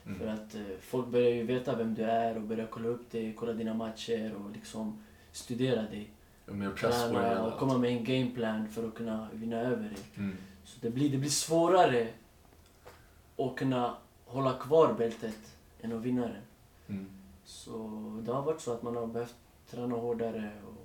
[0.04, 0.34] För Mm.
[0.34, 3.52] att eh, folk börjar ju veta vem du är och börjar kolla upp dig, kolla
[3.52, 5.02] dina matcher och liksom
[5.32, 6.10] studera dig.
[6.46, 6.78] Och.
[7.12, 9.98] Träna och komma med en gameplan för att kunna vinna över dig.
[10.16, 10.36] Mm.
[10.64, 12.08] Så det blir, det blir svårare
[13.36, 16.40] att kunna hålla kvar bältet än att vinna det.
[16.92, 17.10] Mm.
[17.44, 17.72] Så
[18.26, 19.34] det har varit så att man har behövt
[19.70, 20.83] träna hårdare och,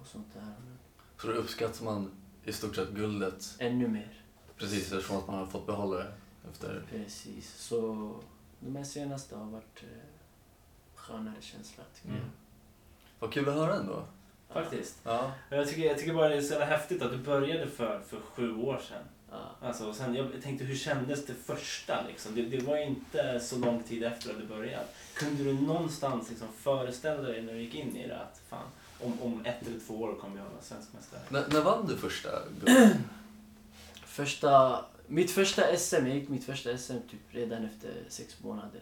[0.00, 0.42] och sånt där.
[0.42, 0.78] Men
[1.20, 2.10] Så då uppskattar man
[2.44, 4.22] i stort sett guldet ännu mer.
[4.56, 6.12] precis eftersom att man har fått behålla det
[6.52, 6.82] efter...
[6.90, 7.54] Precis.
[7.56, 8.10] Så
[8.60, 9.88] de här senaste har varit eh,
[10.94, 12.20] skönare känsla tycker Mm.
[12.20, 12.30] jag.
[13.18, 14.04] Vad kul att höra ändå.
[14.48, 14.98] Faktiskt.
[15.04, 15.32] Ja.
[15.50, 18.20] Jag tycker, jag tycker bara det är så jävla häftigt att du började för, för
[18.20, 19.02] sju år sedan.
[19.30, 19.50] Ja.
[19.66, 22.06] Alltså, och sen, jag tänkte, hur kändes det första?
[22.08, 22.34] Liksom?
[22.34, 24.84] Det, det var inte så lång tid efter att du började.
[25.14, 28.66] Kunde du någonstans liksom föreställa dig när du gick in i det att fan,
[29.02, 31.20] om, om ett eller två år kommer jag vara svensk mästare?
[31.28, 32.28] När, när vann du första?
[34.04, 38.80] Första, mitt första SM, jag gick mitt första SM typ redan efter sex månader.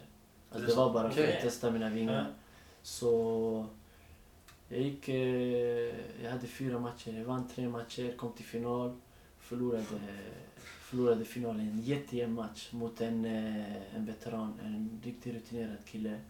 [0.51, 2.15] Alltså det var bara för att testa mina vingar.
[2.15, 2.25] Ja.
[2.83, 3.67] Så
[4.69, 8.97] jag gick, eh, jag hade fyra matcher, jag vann tre matcher, kom till final.
[9.41, 9.85] Förlorade,
[10.81, 16.21] förlorade finalen, en jättejämn match mot en, eh, en veteran, en riktigt rutinerad kille.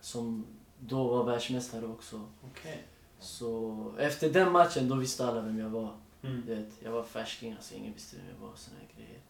[0.00, 0.46] Som
[0.88, 2.20] då var världsmästare också.
[2.50, 2.84] Okej.
[3.18, 5.94] Så efter den matchen då visste alla vem jag var.
[6.22, 6.42] Mm.
[6.46, 9.20] Du vet, jag var färsking, alltså ingen visste vem jag var och såna här grejer.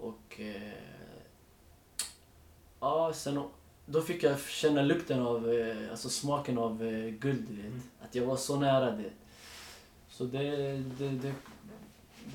[0.00, 0.40] Och...
[0.40, 0.72] Eh,
[2.80, 3.42] ja, sen
[3.86, 7.66] då fick jag känna lukten av, eh, alltså smaken av eh, guld, vet.
[7.66, 7.80] Mm.
[8.00, 9.10] Att jag var så nära det.
[10.08, 11.34] Så det, det, det,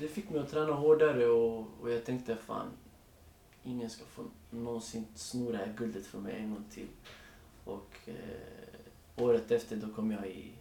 [0.00, 2.66] det fick mig att träna hårdare och, och jag tänkte fan,
[3.64, 6.88] ingen ska få någonsin sno det här guldet från mig en gång till.
[7.68, 8.14] Och eh,
[9.24, 10.52] året efter då kom jag i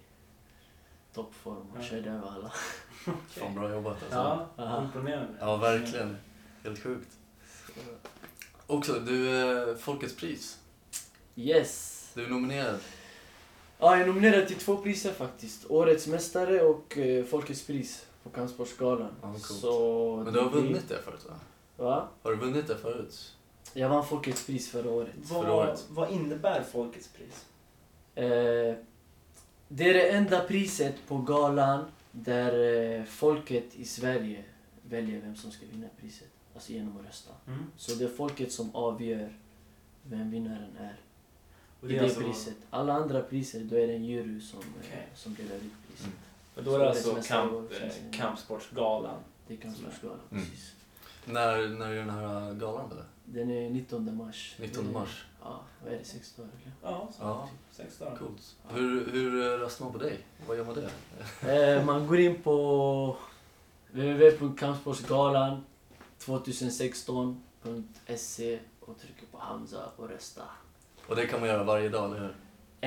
[1.13, 1.84] toppform och Ja.
[1.84, 2.52] körde över alla.
[3.28, 4.48] Fan bra jobbat alltså.
[4.58, 5.34] Ja, imponerande.
[5.39, 6.17] Ja, verkligen.
[6.63, 7.10] Helt sjukt.
[8.67, 10.60] Också, du, eh, Folkets pris.
[11.36, 11.93] Yes!
[12.13, 12.80] Du är nominerad.
[13.80, 15.65] Ja, jag är nominerad till två priser faktiskt.
[15.72, 19.12] Årets mästare och eh, Folkets pris på Kampsportsgalan.
[19.22, 19.34] Ja.
[19.39, 21.36] Så Men du har vunnit det förut va?
[21.78, 22.08] Va?
[22.24, 23.34] Har du vunnit det förut?
[23.78, 25.10] Jag vann Folkets pris förra året.
[25.24, 25.86] Förra Vad, året.
[25.90, 27.46] vad innebär Folkets pris?
[28.16, 28.76] Eh,
[29.68, 34.44] det är det enda priset på galan där eh, folket i Sverige
[34.90, 36.28] väljer vem som ska vinna priset.
[36.56, 37.32] Alltså genom att rösta.
[37.48, 37.63] Mm.
[37.78, 39.34] Så det är folket som avgör
[40.04, 40.96] vem vinnaren är.
[41.82, 42.56] Och I det det är alltså, priset.
[42.70, 45.08] Alla andra priser, då är det en jury som, eh, Okej.
[45.16, 46.06] som delar ut priset.
[46.06, 46.18] Mm.
[46.56, 47.80] och då är det Så alltså det kamp, år, eh,
[48.12, 48.18] det.
[48.18, 49.20] Kampsportsgalan.
[49.48, 50.44] Det är Kampsportsgalan, Mm.
[50.44, 50.74] precis.
[51.26, 53.06] När, när är den här galan eller?
[53.30, 54.56] Den är 19 mars.
[54.60, 55.26] 19 Det är- mars.
[55.44, 56.04] Ja, vad är det?
[56.06, 56.72] Sex dagar eller?
[56.84, 58.16] Ja, så Ja, sex dagar.
[58.18, 58.56] coolt.
[58.70, 60.20] Hur, hur eh, röstar man på dig?
[60.48, 60.90] Vad gör man det?
[61.78, 63.18] Eh, man går in på
[63.92, 65.63] www.kampsportsgalan
[66.20, 70.44] 2016.se och trycker på Hamza och rösta.
[71.08, 72.36] Och det kan man göra varje dag, eller hur?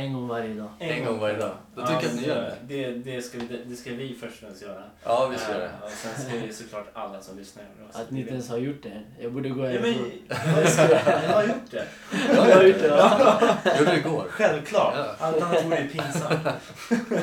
[0.01, 0.69] En gång varje dag.
[0.79, 1.57] En gång varje dag.
[1.75, 2.93] Då tycker jag att ni gör det.
[2.93, 3.13] det.
[3.15, 4.83] Det ska vi, det, ska vi först och främst göra.
[5.05, 5.87] Ja, vi ska göra Eh, det.
[5.87, 7.99] Och sen ska ju såklart alla som lyssnar göra det.
[7.99, 9.03] Att ni inte ens har gjort det.
[9.21, 9.95] Jag borde gå Ja, men,
[10.29, 11.87] jag har gjort det.
[12.35, 13.41] Jag har gjort det, ja.
[13.79, 14.27] Gjorde det igår.
[14.31, 14.95] Självklart.
[14.97, 15.15] Ja.
[15.19, 16.41] Allt annat vore ju pinsamt.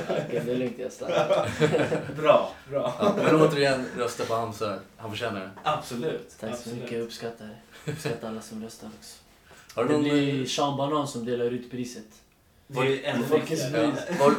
[0.09, 0.75] Okej, det är lugnt.
[0.79, 1.49] Jag stannar.
[2.21, 2.93] Bra, bra.
[2.99, 4.79] Ja, men återigen, rösta på Hamza.
[4.97, 5.49] Han förtjänar det.
[5.63, 6.29] Absolut.
[6.39, 6.79] Tack så absolut.
[6.79, 6.91] mycket.
[6.97, 7.45] Jag uppskattar
[7.85, 7.91] det.
[7.91, 9.17] Uppskattar alla som röstar också.
[9.75, 10.03] Har du Det någon...
[10.03, 12.05] blir Sean Banan som delar ut priset.
[12.67, 12.83] Var,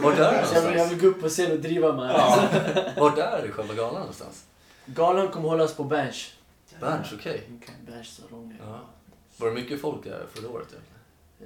[0.03, 0.93] vart är det Så jag, vill, jag någonstans?
[0.93, 2.49] vill gå upp på scen och driva med Ja.
[2.97, 4.45] Vart är det själva galan någonstans?
[4.87, 6.33] Galan kommer hållas på Berns.
[6.81, 7.43] Berns, okej.
[7.63, 7.75] Okej.
[7.87, 8.59] Berns salong.
[8.67, 8.81] Ja.
[9.37, 10.67] Var det mycket folk där förra året?
[10.73, 10.85] eller?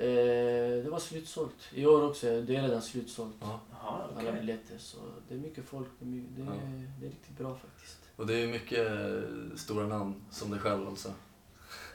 [0.09, 1.55] Eh, det var slutsålt.
[1.75, 2.27] I år också.
[2.27, 3.35] Det är redan slutsålt.
[3.40, 3.61] Ja.
[3.71, 4.40] Jaha, Alla okej.
[4.40, 4.79] biljetter.
[4.79, 4.97] Så
[5.29, 5.87] det är mycket folk.
[5.99, 6.53] Det är, mycket, det är, Ja.
[7.01, 7.99] det är riktigt bra faktiskt.
[8.16, 11.09] Och det är mycket eh, stora namn, som dig själv alltså.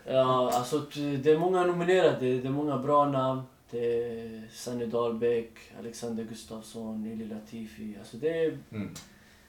[0.06, 0.80] Ja, alltså
[1.24, 2.20] det är många nominerade.
[2.20, 3.42] Det är många bra namn.
[3.72, 7.96] Det är Sanny Dahlbäck, Alexander Gustafsson, Nili Latifi.
[8.00, 8.90] Alltså det är, Mm.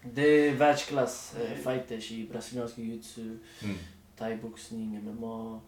[0.03, 3.77] det är världsklass eh, fighters i brasiliansk jiu-jitsu, Mm.
[4.19, 5.61] thaiboxning, MMA.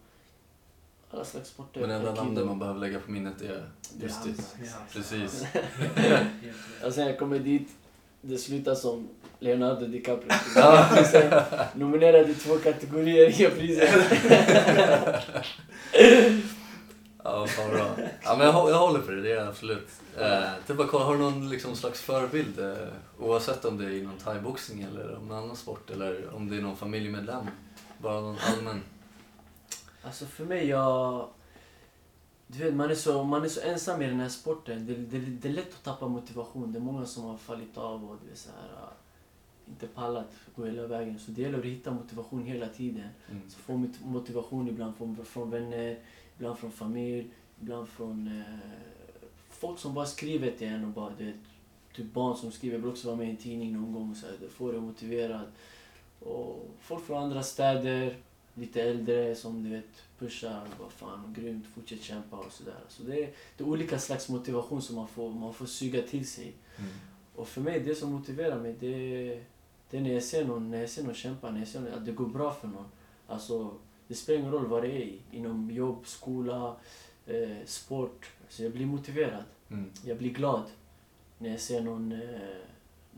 [1.10, 1.80] Alla slags sporter.
[1.80, 3.54] Men enda namnet man behöver lägga på minnet är Det
[3.98, 4.42] är just Hamza.
[4.60, 4.66] det.
[4.66, 4.72] Ja.
[4.92, 5.44] Precis.
[6.86, 7.68] Och sen jag kommer dit,
[8.22, 9.08] det slutar som
[9.38, 10.30] Leonardo DiCaprio.
[11.74, 13.90] Nominerad i två kategorier, inga priser.
[17.24, 17.96] Ja, fan bra.
[18.22, 19.88] Ja, men jag, hå- jag håller för det, det är jag absolut.
[20.16, 20.20] Eh,
[20.66, 22.59] det är bara, kolla, har du någon liksom, slags förebild?
[22.61, 22.74] Eh,
[23.18, 26.61] oavsett om det är inom thaiboxning eller om någon annan sport eller om det är
[26.61, 27.46] någon familjemedlem.
[27.98, 28.83] Bara någon allmän.
[30.02, 31.28] Alltså för mig, jag...
[32.46, 34.87] Du vet, man är så, man är så ensam i den här sporten.
[34.87, 36.72] Det, det, det är lätt att tappa motivation.
[36.72, 38.92] Det är många som har fallit av och du vet, så här, ah,
[39.68, 41.18] inte pallat gå hela vägen.
[41.18, 43.09] Så det gäller att hitta motivation hela tiden.
[43.30, 43.42] Mm.
[43.50, 45.98] Så få mot- motivation ibland från, från vänner,
[46.40, 47.31] ibland från familj,
[47.62, 48.70] ibland från eh,
[49.50, 51.35] folk som bara skriver till en och bara, du vet,
[51.94, 54.26] typ barn som skriver, jag vill också vara med i en tidning någon gång, så
[54.26, 55.46] här, det får dig motiverad.
[56.20, 58.16] Och folk från andra städer,
[58.55, 62.81] lite äldre som du vet pushar, vad fan, grymt, fortsätt kämpa och sådär.
[62.88, 66.29] Så det är, det är olika slags motivation som man får, man får suga till
[66.29, 66.53] sig.
[66.76, 66.90] Mm.
[67.35, 69.44] Och för mig, det som motiverar mig, det,
[69.90, 72.07] det är när jag ser någon, när jag ser någon kämpa, när jag ser att
[72.07, 72.87] det går bra för någon.
[73.26, 73.74] Alltså,
[74.11, 75.18] det spelar ingen roll vad det är.
[75.31, 76.77] Inom jobb, skola,
[77.27, 78.31] eh, sport.
[78.49, 79.44] Så jag blir motiverad.
[79.68, 79.90] Mm.
[80.05, 80.64] Jag blir glad
[81.38, 82.59] när jag ser någon, eh,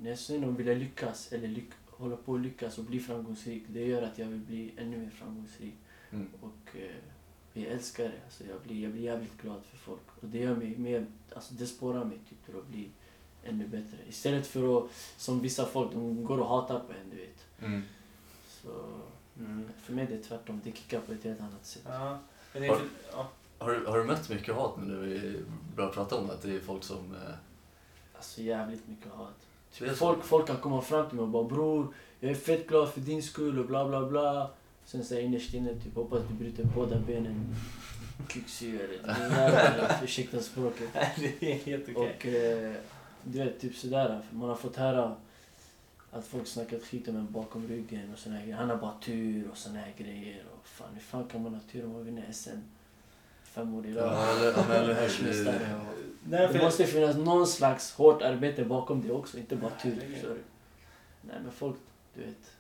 [0.00, 3.62] när jag ser någon vilja lyckas eller lyck, hålla på och lyckas och bli framgångsrik.
[3.68, 5.74] Det gör att jag vill bli ännu mer framgångsrik.
[6.10, 6.28] Mm.
[6.40, 6.96] Och eh,
[7.52, 8.20] jag älskar det.
[8.24, 10.22] Alltså, jag, blir, jag blir jävligt glad för folk.
[10.22, 12.88] Och det gör mig mer, alltså det sporrar mig typ till att bli
[13.44, 13.96] ännu bättre.
[14.08, 17.46] Istället för att, som vissa folk, de går och hatar på en, du vet.
[17.60, 17.82] Mm.
[18.48, 19.02] Så
[19.44, 20.60] mm, för mig är det tvärtom.
[20.64, 21.82] Det kickar på ett helt annat sätt.
[21.88, 22.18] Ja.
[22.52, 23.28] Men det är Har- för, ja.
[23.58, 25.40] Har, du- har du mött mycket hat nu när vi
[25.76, 26.30] börjar prata om?
[26.30, 27.14] Att det är folk som...
[27.14, 27.34] Eh,
[28.16, 29.34] Alltså jävligt mycket hat.
[29.70, 29.86] så?
[29.88, 33.00] Folk, folk kan komma fram till mig och bara bror, jag är fett glad för
[33.00, 34.50] din skull och bla bla bla.
[34.84, 37.54] Sen säger innerst inne typ hoppas du bryter båda benen.
[38.60, 40.88] Jävla- Ursäkta språket.
[41.40, 41.96] det är helt okej.
[41.96, 42.74] Och eh,
[43.24, 44.20] du vet, typ sådär.
[44.30, 45.16] Man har fått höra
[46.12, 48.56] att folk snackat skit om en bakom ryggen och såna här grejer.
[48.56, 50.42] Han har bara tur och såna här grejer.
[50.54, 52.50] Och fan, hur fan kan man ha tur om man vinner SM
[53.44, 54.12] fem år i rad?
[55.44, 55.50] Det-
[56.24, 59.96] Nej, måste finnas någon slags hårt arbete bakom det också, inte bara tur.
[61.22, 61.76] Nej men folk,
[62.14, 62.50] du vet.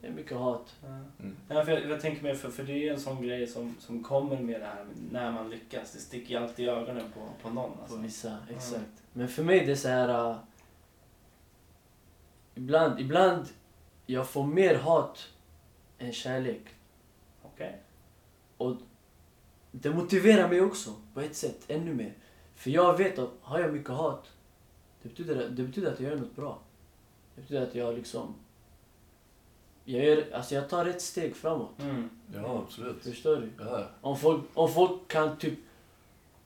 [0.00, 0.74] Det är mycket hat.
[1.20, 1.36] Mm.
[1.48, 4.02] Ja, för jag, jag tänker mig, för, för det är en sån grej som, som
[4.02, 5.92] kommer med det här när man lyckas.
[5.92, 7.70] Det sticker ju alltid i ögonen på, på någon.
[7.76, 7.96] På Alltså.
[7.98, 9.02] vissa, exakt.
[9.12, 10.36] Men för mig det är så här...
[12.54, 13.48] Ibland, ibland
[14.06, 15.28] jag får mer hat
[15.98, 16.62] än kärlek.
[17.42, 17.80] Okej.
[18.56, 18.76] Och
[19.70, 22.14] det motiverar mig också på ett sätt, ännu mer.
[22.54, 24.30] För jag vet att har jag mycket hat,
[25.02, 26.58] det betyder, det betyder att jag gör något bra.
[27.34, 28.34] Det betyder att jag liksom...
[29.84, 31.80] Jag, gör, alltså jag tar ett steg framåt.
[31.80, 32.10] Mm.
[32.34, 33.02] Ja, absolut.
[33.02, 33.64] Förstår du?
[33.64, 35.58] Ja, Om folk, om folk kan typ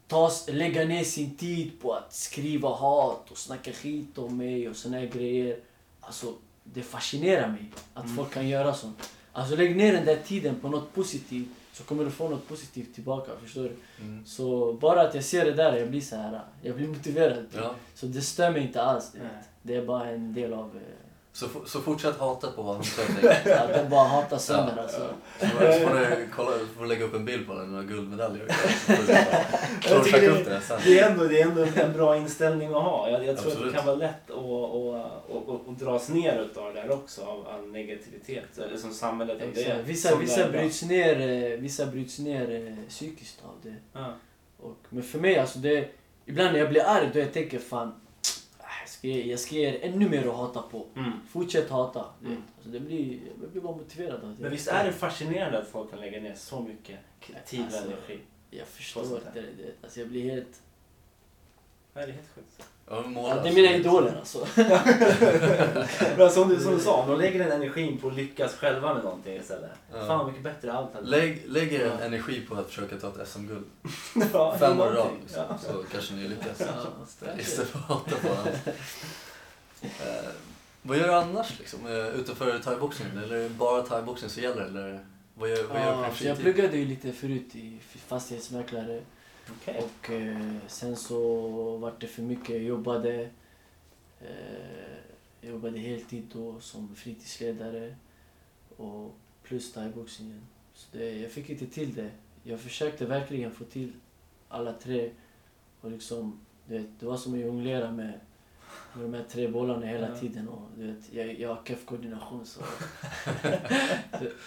[0.06, 4.76] ta, lägga ner sin tid på att skriva hat och snacka skit om mig och
[4.76, 5.60] såna här grejer.
[6.06, 8.16] Alltså, det fascinerar mig att Mm.
[8.16, 9.10] folk kan göra sånt.
[9.32, 12.94] Alltså lägg ner den där tiden på något positivt så kommer du få något positivt
[12.94, 13.32] tillbaka.
[13.42, 13.76] Förstår du?
[14.04, 14.26] mm.
[14.26, 17.46] Så bara att jag ser det där, jag blir så här, jag blir motiverad.
[17.54, 17.74] ja.
[17.94, 19.12] Så det stör mig inte alls.
[19.14, 19.26] Nej.
[19.62, 20.80] Det är bara en del av...
[21.42, 22.82] eh, Så, så fortsätt hata på honom.
[22.82, 25.08] Att de bara hatar sönder Ja, alltså.
[25.40, 27.88] Så får du- så får du kolla, får lägga upp en bild på den med
[27.88, 28.46] guldmedaljer.
[29.88, 30.80] Så får du det- upp det sen.
[30.84, 33.10] Det är, ändå, det är ändå en bra inställning att ha.
[33.10, 33.66] Jag, jag tror Absolut.
[33.68, 37.22] att det kan vara lätt att, att, att, att dras ner utav det där också,
[37.24, 38.58] av all negativitet.
[38.58, 39.48] Eller som samhället det är.
[39.74, 39.86] Exakt.
[39.88, 41.20] Vissa, det vissa, bryts ner,
[41.52, 43.74] eh, vissa bryts ner eh, psykiskt av det.
[43.92, 44.12] Ja.
[44.60, 45.88] Och, men för mig, alltså det,
[46.26, 47.94] ibland när jag blir arg då jag tänker fan,
[49.02, 50.86] ah, jag er ännu mer att hata på.
[50.96, 51.12] Mm.
[51.28, 52.04] Fortsätt hata.
[52.24, 52.42] Mm.
[52.56, 54.42] Alltså det blir, jag blir bara motiverad av det.
[54.42, 56.98] Men visst är det fascinerande att folk kan lägga ner så mycket
[57.46, 58.18] tid och Alltså, energi?
[58.50, 59.44] Jag förstår inte.
[59.82, 60.62] Alltså jag blir helt...
[61.94, 62.68] Nej, det är helt sjukt.
[62.90, 64.46] Ja, Ja, det är så- mina idoler alltså.
[66.16, 69.04] Men som du, som du sa, de lägger den energin på att lyckas själva med
[69.04, 69.70] någonting istället.
[69.92, 70.06] Ja.
[70.06, 72.04] Fan mycket bättre allt hade Lägg, lägg er Ja.
[72.04, 73.64] energi på att försöka ta ett SM-guld.
[74.32, 75.42] Ja, Fem år i rad liksom.
[75.48, 75.58] Ja.
[75.58, 76.60] Så kanske ni lyckas.
[76.60, 78.52] Ja, Istället för att hata på varandra.
[79.82, 80.28] Eh,
[80.82, 81.86] vad gör du annars liksom?
[81.86, 83.18] Eh, utanför thaiboxningen?
[83.18, 84.62] Eller är det bara thaiboxning som gäller?
[84.62, 85.00] Eller
[85.34, 86.42] vad gör, vad gör du på Ja, din så jag fritid?
[86.54, 89.00] pluggade ju lite förut i fastighetsmäklare.
[89.50, 89.82] Okej.
[89.84, 91.20] Och eh, sen så
[91.76, 92.48] vart det för mycket.
[92.48, 93.30] Jag jobbade,
[94.20, 97.96] eh, jobbade heltid då som fritidsledare
[98.76, 100.40] och plus thaiboxningen.
[100.74, 102.10] Så det, jag fick inte till det.
[102.42, 103.92] Jag försökte verkligen få till
[104.48, 105.10] alla tre.
[105.80, 108.20] Och liksom, du vet, det var som att jonglera med,
[108.94, 110.16] med de här tre bollarna hela Ja.
[110.18, 110.48] tiden.
[110.48, 112.60] Och, du vet, jag, jag har keff koordination så...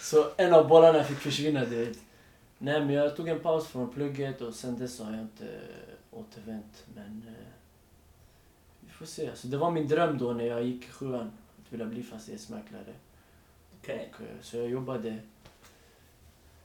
[0.00, 1.98] så en av bollarna fick försvinna, du vet.
[2.62, 5.44] Nej men jag tog en paus från plugget och sen dess har jag inte
[6.10, 6.84] återvänt.
[6.94, 7.44] Men eh,
[8.80, 9.28] vi får se.
[9.30, 11.30] Alltså, det var min dröm då när jag gick i sjuan.
[11.66, 12.92] Att vilja bli fastighetsmäklare.
[13.82, 14.12] Okej.
[14.14, 15.16] Och, eh, så jag jobbade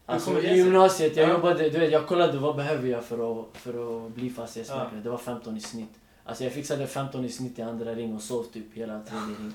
[0.05, 1.34] Alltså i gymnasiet, jag Ja.
[1.34, 5.01] jobbade, du vet jag kollade vad behöver jag för att, för att bli fastighetsmäklare.
[5.03, 5.89] Det var 15 i snitt.
[6.23, 9.51] Alltså jag fixade 15 i snitt i andra ring och sov typ hela tredje ring.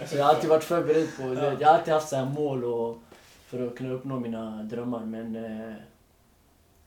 [0.08, 1.52] Så jag har alltid varit förberedd på, Ja.
[1.60, 2.98] jag har alltid haft så här mål och,
[3.48, 5.74] för att kunna uppnå mina drömmar men eh,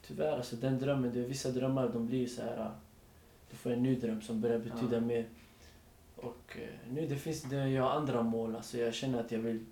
[0.07, 2.57] tyvärr alltså den drömmen, det är vissa drömmar de blir så här.
[2.57, 2.71] ah,
[3.49, 4.99] Du får en ny dröm som börjar betyda Ja.
[4.99, 5.25] mer.
[6.15, 9.39] Och eh, nu det finns det, jag har andra mål, alltså jag känner att jag
[9.39, 9.65] vill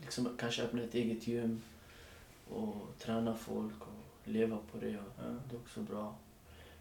[0.00, 1.62] liksom kanske öppna ett eget gym
[2.50, 4.96] och träna folk och leva på det.
[4.98, 5.24] Och Ja.
[5.50, 6.14] Det är också bra.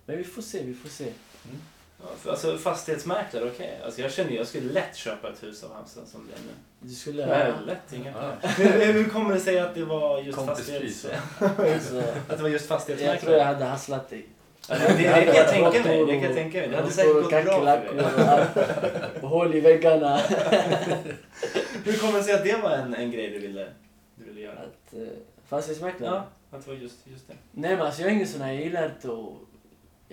[0.05, 1.11] Men vi får se, vi får se.
[1.13, 1.49] För-
[2.29, 3.79] Alltså fastighetsmäklare, okej.
[3.85, 6.53] Alltså jag känner jag skulle lätt köpa ett hus av Halmstad som det är nu.
[6.79, 7.25] Du skulle...
[7.25, 8.31] Nej, lätt, inga Ja.
[8.41, 8.71] problem.
[8.81, 11.05] Hur, hur kommer det sig att det var just fastighets...
[11.39, 13.19] Alltså, att det var just jag fastighetsmäklare?
[13.19, 14.25] tror jag hade hasslat dig.
[14.69, 16.05] Ja, det, det, det kan jag tänka mig.
[16.05, 16.67] Det kan jag tänka mig.
[16.69, 19.21] Det hade säkert gått bra för dig.
[19.21, 20.17] och, hål i väggarna.
[21.85, 23.67] Hur kommer det sig att det var en, en grej du ville,
[24.15, 24.53] du ville göra?
[24.59, 24.99] Att, eh,
[25.47, 26.11] fastighetsmäklare?
[26.51, 27.33] Ja, att det var just, just det.
[27.51, 29.52] Nej men alltså jag är ingen sån här, jag gillar inte att...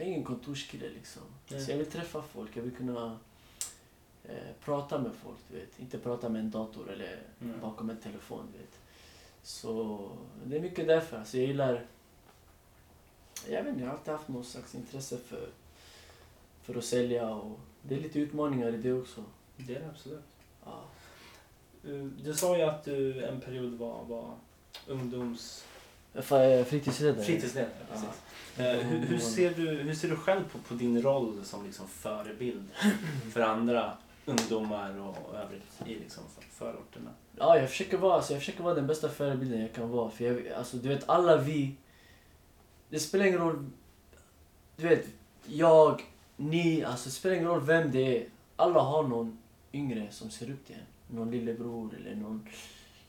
[0.00, 1.22] Jag är ingen kontorskille liksom.
[1.48, 1.60] Nej.
[1.64, 3.18] Så jag vill träffa folk, jag vill kunna...
[4.24, 4.34] eh,
[4.64, 5.80] prata med folk, du vet.
[5.80, 7.60] Inte prata med en dator eller Mm.
[7.60, 8.78] bakom en telefon, du vet.
[9.42, 9.98] Så
[10.44, 11.18] det är mycket därför.
[11.18, 11.84] Alltså, jag gillar...
[13.48, 15.48] Jag vet inte, jag har alltid haft något slags intresse för,
[16.62, 19.24] för att sälja och det är lite utmaningar i det också.
[19.56, 20.24] Det är det absolut.
[20.64, 20.82] Ja.
[21.88, 24.34] Uh, Du sa ju att du en period var, var
[24.86, 25.64] ungdoms...
[26.14, 27.24] F- Fritidsledare.
[27.24, 27.70] Fritidsledare.
[27.92, 28.08] Precis.
[28.58, 31.88] Eh, hur, hur, ser du, hur ser du själv på, på din roll som liksom
[31.88, 32.68] förebild
[33.32, 33.96] för andra
[34.26, 37.10] ungdomar och övrigt i liksom för- förorterna?
[37.36, 40.10] Ja, jag försöker vara, alltså, jag försöker vara den bästa förebilden jag kan vara.
[40.10, 41.74] För jag, alltså, du vet, alla vi...
[42.88, 43.70] Det spelar ingen roll...
[44.76, 45.06] Du vet,
[45.46, 46.02] jag,
[46.36, 48.26] ni, alltså det spelar ingen roll vem det är.
[48.56, 49.38] Alla har någon
[49.72, 51.16] yngre som ser upp till en.
[51.16, 52.48] Någon lillebror eller någon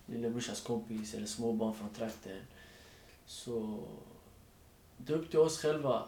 [0.05, 2.37] lillebrorsas kompis eller småbarn från trakten.
[3.25, 3.83] Så
[4.97, 6.05] det är upp till oss själva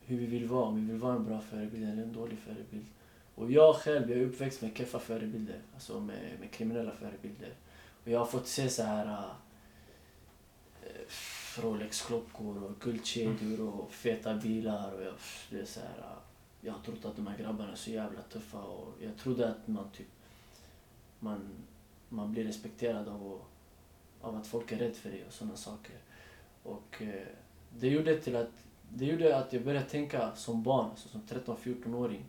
[0.00, 0.64] hur vi vill vara.
[0.64, 2.86] Om vi vill vara en bra förebild eller en dålig förebild.
[3.34, 5.60] Och jag själv, jag är uppväxt med keffa förebilder.
[5.74, 7.54] Alltså med, med kriminella förebilder.
[8.04, 9.06] Och jag har fått se så här
[10.82, 14.92] äh, Rolex-klockor och guldkedjor och feta bilar.
[14.92, 15.14] Och jag,
[15.50, 16.18] det är så här, äh,
[16.60, 18.58] jag har trott att de här grabbarna är så jävla tuffa.
[18.58, 20.08] Och jag trodde att man typ...
[21.22, 21.48] Man,
[22.08, 23.40] man blir respekterad av,
[24.20, 25.96] av att folk är rädda för dig och sådana saker.
[26.62, 27.26] Och eh,
[27.78, 28.50] det gjorde till att
[28.92, 32.24] det gjorde att jag började tänka som barn, alltså som 13-14-åring.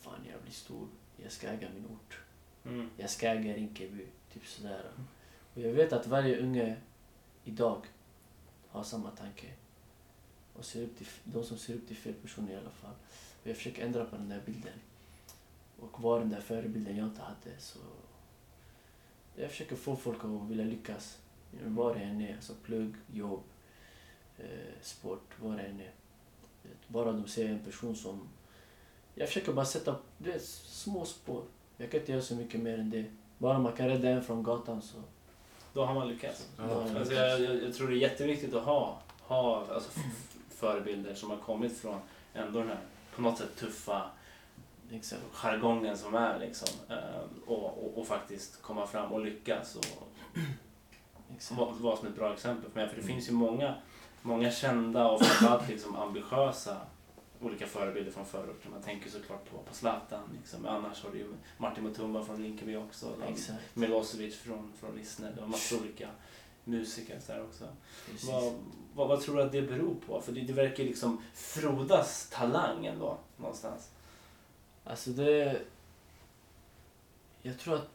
[0.00, 0.86] Fan, jag blir stor.
[1.22, 2.18] Jag ska äga min ort.
[2.64, 2.90] Mm.
[2.96, 4.06] Jag ska äga Rinkeby.
[4.32, 4.90] Typ sådär.
[5.54, 6.76] Och jag vet att varje unge
[7.44, 7.86] idag
[8.68, 9.46] har samma tanke.
[10.54, 12.94] Och ser upp till, de som ser upp till fel personer i alla fall.
[13.42, 14.78] Och jag försöker ändra på den där bilden.
[15.80, 17.58] Och vara den där förebilden jag inte hade.
[17.58, 17.78] Så
[19.36, 21.18] jag försöker få folk att vilja lyckas.
[21.64, 22.34] Var det än är.
[22.34, 23.42] Alltså plugg, jobb,
[24.38, 24.44] eh,
[24.82, 25.90] sport, vad det än är.
[26.86, 28.28] Bara de ser en person som...
[29.14, 31.42] Jag försöker bara sätta du vet, små spår.
[31.76, 33.04] Jag kan inte göra så mycket mer än det.
[33.38, 34.96] Bara man kan rädda en från gatan så...
[35.72, 36.48] Då har man lyckats.
[36.58, 36.64] Ja.
[36.98, 39.90] Alltså jag, jag, jag tror det är jätteviktigt att ha, ha alltså,
[40.48, 42.00] förebilder som har kommit från
[42.34, 42.80] ändå den här
[43.16, 44.10] på något sätt tuffa
[44.92, 45.22] Exakt.
[45.32, 46.68] jargongen som är liksom.
[46.88, 46.96] eh,
[47.46, 49.84] Och, och, och faktiskt komma fram och lyckas och
[51.36, 51.60] exakt.
[51.80, 52.88] vara som ett bra exempel för mig.
[52.88, 53.74] För det finns ju många,
[54.22, 56.76] många kända och framförallt liksom ambitiösa
[57.40, 58.70] olika förebilder från förorten.
[58.70, 60.22] Man tänker såklart på, på Zlatan.
[60.38, 60.66] Liksom.
[60.66, 61.26] Annars har du ju
[61.58, 63.06] Martin Mutumba från Rinkeby också.
[63.28, 63.76] Exakt.
[63.76, 65.32] Milosevic från, från Rissne.
[65.40, 66.08] Var massa olika
[66.64, 67.64] musiker där också.
[68.26, 68.52] Vad,
[68.94, 70.20] vad, vad tror du att det beror på?
[70.20, 73.90] För det, det verkar liksom frodas talang ändå någonstans.
[74.84, 75.60] Alltså det...
[77.42, 77.88] Jag tror att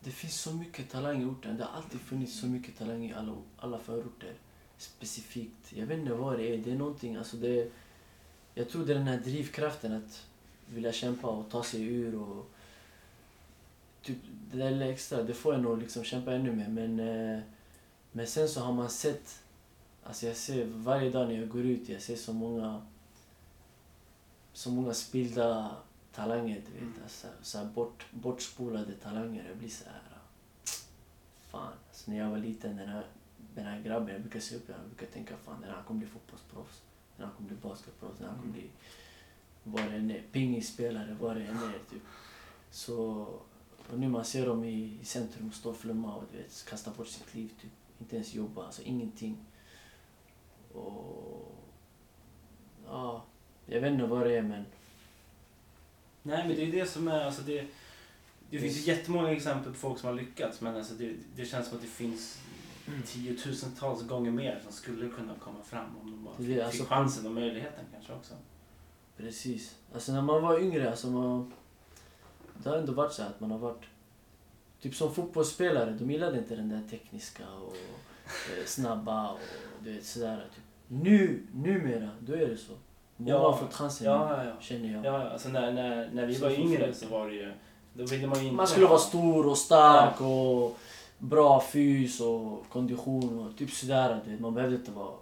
[0.00, 1.56] det finns så mycket talang i orten.
[1.56, 4.32] Det har alltid funnits så mycket talang i alla, alla förorter.
[4.78, 5.72] Specifikt.
[5.72, 6.58] Jag vet inte vad det är.
[6.58, 7.70] Det är någonting, alltså det...
[8.54, 10.26] Jag tror det är den här drivkraften att
[10.66, 12.50] vilja kämpa och ta sig ur och...
[14.02, 14.18] Typ,
[14.50, 16.68] det där lilla extra, det får jag nog liksom kämpa ännu mer.
[16.68, 17.40] Men, eh,
[18.12, 19.42] men sen så har man sett...
[20.04, 22.86] Alltså jag ser varje dag när jag går ut, jag ser så många
[24.52, 25.76] så många spilda
[26.12, 26.82] talanger, du vet.
[26.82, 27.02] Mm.
[27.02, 29.48] Alltså, så här bort, bortspolade talanger.
[29.48, 30.02] Jag blir så här...
[31.50, 33.06] Fan, alltså när jag var liten, den här,
[33.54, 36.08] den här grabben, jag brukar se upp jag brukar tänka fan den här kommer bli
[36.08, 36.82] fotbollsproffs.
[37.16, 38.70] Den här kommer bli basketproffs, den här kommer bli
[39.64, 41.90] vad det än är, pingisspelare, vad det än är.
[41.90, 42.02] Typ.
[42.70, 43.26] Så,
[43.90, 46.90] och nu man ser dem i, i centrum stå och flumma och du vet, kasta
[46.90, 47.70] bort sitt liv, typ.
[48.00, 49.36] inte ens jobba, alltså ingenting.
[50.72, 51.58] Och...
[52.86, 53.24] Ja,
[53.66, 54.64] jag vet inte vad det är men...
[56.22, 57.24] Nej, men det är det som är...
[57.24, 57.66] Alltså det,
[58.50, 61.68] det finns ju jättemånga exempel på folk som har lyckats men alltså det, det känns
[61.68, 62.38] som att det finns
[63.06, 67.32] tiotusentals gånger mer som skulle kunna komma fram om de bara fick, alltså- chansen och
[67.32, 68.34] möjligheten kanske också.
[69.16, 69.76] Precis.
[69.94, 71.52] Alltså när man var yngre, alltså man...
[72.62, 73.84] Det har ändå varit så att man har varit...
[74.80, 79.38] Typ som fotbollsspelare, de gillade inte den där tekniska och eh, snabba och
[79.84, 80.46] du vet sådär.
[80.54, 80.64] Typ.
[80.88, 82.72] Nu, numera, då är det så.
[83.22, 84.52] Många Ja, har fått chansen Ja, ja, ja.
[84.60, 85.04] känner jag.
[85.04, 87.52] ja alltså när, när, när vi Så var yngre så var det ju...
[87.94, 90.78] Då ville man ju inte Man skulle vara stor och stark och
[91.18, 94.20] bra fys och kondition och typ sådär.
[94.24, 94.40] Du vet.
[94.40, 95.12] Man behövde inte vara...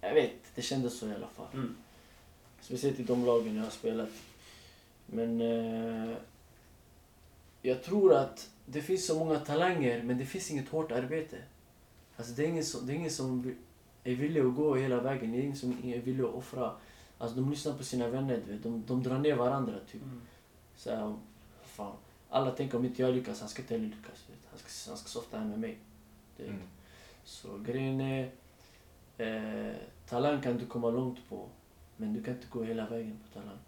[0.00, 1.46] Jag vet, det kändes så i alla fall.
[1.54, 1.76] Mm.
[2.60, 4.08] Speciellt i de lagen jag har spelat.
[5.06, 6.16] Men eh,
[7.62, 11.36] jag tror att det finns så många talanger men det finns inget hårt arbete.
[12.16, 13.54] Alltså det är ingen som, det är ingen som
[14.04, 15.32] är villig att gå hela vägen.
[15.32, 16.72] Det är ingen som är villig att offra.
[17.18, 18.62] Alltså de lyssnar på sina vänner, du vet.
[18.62, 20.02] De, de drar ner varandra typ.
[20.02, 20.20] Mm.
[20.76, 21.16] Så här,
[21.62, 21.96] fan.
[22.30, 24.24] Alla tänker om inte jag lyckas, han ska inte heller lyckas.
[24.26, 24.42] du Vet.
[24.50, 25.78] Han, ska, han ska softa här med mig.
[26.36, 26.52] Du vet.
[26.52, 26.62] Mm.
[27.24, 28.30] Så grejen är,
[29.18, 29.74] eh,
[30.08, 31.48] talang kan du komma långt på.
[31.96, 33.58] Men du kan inte gå hela vägen på talang.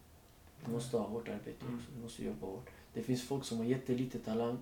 [0.64, 1.78] Du måste ha hårt arbete Mm.
[1.78, 1.88] också.
[1.96, 2.70] Du måste jobba hårt.
[2.94, 4.58] Det finns folk som har jättelite talang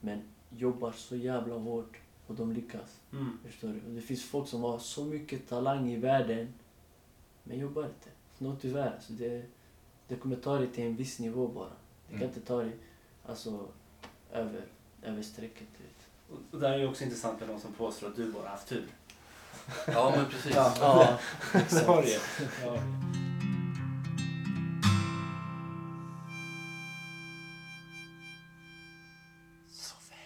[0.00, 3.00] men jobbar så jävla hårt och de lyckas.
[3.12, 3.38] Mm.
[3.44, 3.74] Förstår du?
[3.88, 6.54] Och det finns folk som har så mycket talang i världen
[7.44, 8.08] men jobbar inte.
[8.42, 8.92] Nå tyvärr.
[8.94, 9.42] Alltså det,
[10.08, 11.68] det kommer ta dig till en viss nivå bara.
[12.06, 12.28] Det kan Mm.
[12.28, 12.72] inte ta dig
[13.26, 13.68] alltså,
[14.32, 14.62] över,
[15.02, 15.68] över strecket.
[16.30, 18.68] Och- Och där är ju också intressant med de som påstår att du bara haft
[18.68, 18.86] tur.
[19.86, 20.54] Ja, men precis.
[20.54, 20.72] Ja.
[20.80, 21.18] Ja,
[22.02, 22.20] det.
[22.64, 22.76] Ja.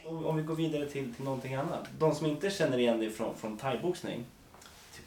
[0.07, 1.89] Om vi går vidare till, till någonting annat.
[1.99, 4.25] De som inte känner igen dig från, från thaiboxning,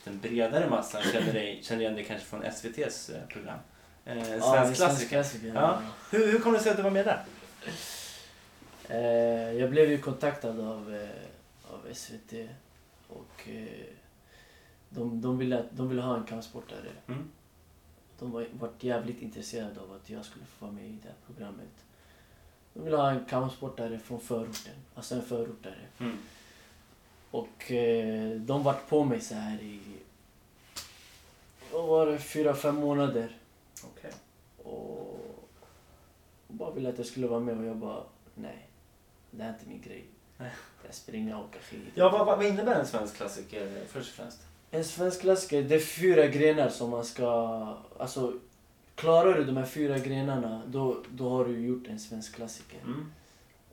[0.08, 3.60] den bredare massan känner, dig, känner igen dig kanske från SVTs eh, program.
[4.05, 5.10] Eh, en Ja, svensk det är svensk klassiker.
[5.10, 5.53] klassiker.
[5.55, 5.82] Ja.
[6.12, 7.26] Hur, hur kom det sig att du var med där?
[8.89, 12.34] Eh, jag blev ju kontaktad av, eh, av SVT
[13.08, 13.86] och eh,
[14.89, 16.89] de, de, ville, de ville ha en kampsportare.
[17.08, 17.30] Mm.
[18.20, 21.16] De var varit jävligt intresserade av att jag skulle få vara med i det här
[21.26, 21.86] programmet.
[22.74, 25.80] De ville ha en kampsportare från förorten, alltså en förortare.
[25.99, 26.18] Mm.
[27.38, 29.80] Och eh, de vart på mig så här i,
[31.72, 33.38] vad var det, fyra, fem månader.
[33.84, 34.12] Okej.
[34.58, 35.48] Och,
[36.48, 38.04] och bara ville att jag skulle vara med och jag bara,
[38.36, 38.68] nej.
[39.32, 40.06] Det här är inte min grej.
[40.38, 40.52] Nej.
[40.86, 41.92] Jag springer och åker skidor.
[41.96, 44.40] Ja, vad, vad vad innebär en svensk klassiker eh, först och främst?
[44.72, 47.78] En svensk klassiker, det är fyra grenar som man ska...
[47.98, 48.34] Alltså,
[48.96, 52.80] klarar du de här fyra grenarna, då, då har du gjort en svensk klassiker.
[52.80, 53.12] Mm.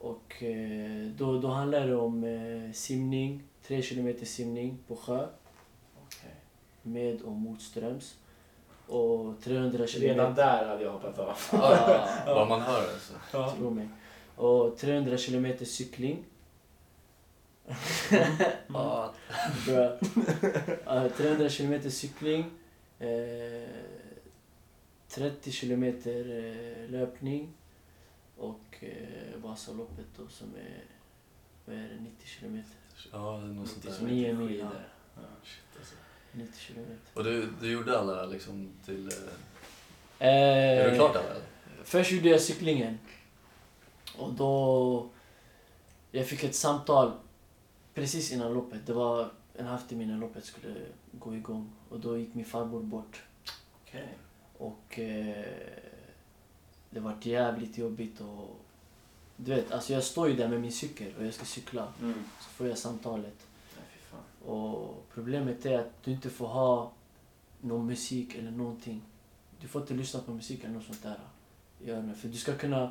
[0.05, 5.27] Och eh, då, då handlar det om eh, simning, tre kilometer simning på sjö,
[6.83, 8.17] med och motströms.
[8.87, 10.33] Och 300 Redan kilometer...
[10.35, 11.37] där hade jag hoppat av.
[11.51, 13.13] Ah, Vad man hör alltså.
[13.33, 13.55] Ja.
[13.59, 13.89] tro mig.
[14.37, 16.25] Och 300 kilometer cykling.
[18.67, 19.15] Ja,
[19.67, 19.99] Bra.
[20.85, 22.45] Ja, 300 kilometer cykling.
[22.99, 23.69] Eh,
[25.09, 27.49] 30 kilometer eh, löpning.
[28.37, 30.85] Och eh, Vasaloppet då som är,
[31.65, 32.73] vad är det, 90 kilometer.
[33.13, 33.91] ja det är något sånt där.
[33.91, 34.59] 99 mil.
[34.59, 34.71] Ja,
[35.17, 35.23] Ja.
[35.45, 35.95] Shit, alltså.
[36.33, 36.97] 90 kilometer.
[37.15, 39.09] Och du, du gjorde alla liksom till...
[39.09, 39.15] eh,
[40.19, 40.29] Eh,
[40.79, 41.43] Är du klart alla eller?
[41.85, 42.99] Först gjorde jag cyklingen.
[44.17, 45.09] Och då...
[46.11, 47.13] Jag fick ett samtal
[47.95, 48.87] precis innan loppet.
[48.87, 50.75] Det var en halvtimme innan loppet skulle
[51.13, 51.71] gå igång.
[51.89, 53.23] Och då gick min farbror bort.
[53.83, 54.09] Okej.
[54.59, 55.45] Och eh,
[56.95, 58.61] det var jävligt jobbigt och...
[59.37, 61.89] Du vet, alltså jag står ju där med min cykel och jag ska cykla.
[62.03, 62.25] Mm.
[62.41, 63.47] Så får jag samtalet.
[63.77, 64.51] Nej.
[64.53, 66.91] Och problemet är att du inte får ha
[67.61, 69.03] någon musik eller någonting.
[69.61, 72.15] Du får inte lyssna på musik eller något sånt där.
[72.15, 72.91] För du ska kunna,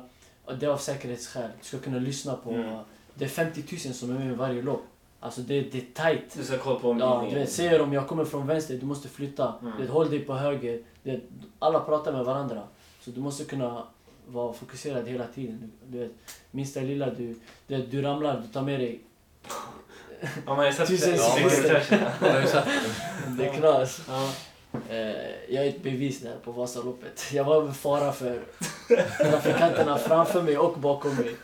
[0.60, 2.50] det är av säkerhetsskäl, du ska kunna lyssna på...
[2.50, 2.78] Mm.
[3.14, 4.84] Det är 50 000 som är med varje lopp.
[5.20, 6.34] Alltså det, det är tight.
[6.36, 7.34] Du ska kolla på Ja, omgivningen.
[7.34, 9.54] du vet, säger om jag kommer från vänster, du måste flytta.
[9.60, 9.72] Mm.
[9.76, 10.82] Du vet, håll dig på höger.
[11.02, 11.22] Du vet,
[11.58, 12.62] alla pratar med varandra.
[13.00, 13.86] Så du måste kunna
[14.26, 15.72] vara fokuserad hela tiden.
[15.86, 16.12] Du, du vet,
[16.50, 17.34] minsta lilla du,
[17.66, 19.00] du, vet, du ramlar, du tar med dig...
[20.20, 21.18] Ja, man har ju sett Tusen det.
[23.44, 24.00] Är knas.
[24.08, 24.30] Ja.
[24.88, 27.32] Eh, jag är ett bevis där på Vasaloppet.
[27.32, 28.42] Jag var en fara för
[29.30, 31.34] trafikanterna framför mig och bakom mig.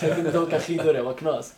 [0.00, 1.52] Jag kunde inte åka skidor, jag var knas.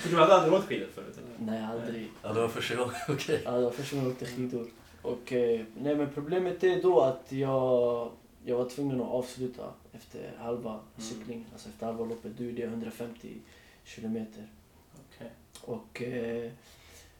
[0.00, 1.18] För du hade aldrig åkt skidor förut?
[1.18, 1.52] Eller?
[1.52, 2.10] Nej, aldrig.
[2.22, 2.94] Ja, det var första gången.
[3.08, 3.42] Okej.
[3.44, 4.66] Ja, det var första gången jag åkte skidor.
[5.02, 8.10] Och, eh, nej, men problemet är då att jag,
[8.48, 11.46] jag var tvungen att avsluta efter halva cyklingen.
[11.52, 12.32] Alltså efter halva loppet.
[12.38, 13.34] Då gjorde jag 150
[13.84, 14.46] kilometer.
[14.94, 15.30] Okej.
[15.64, 16.52] Och, eh,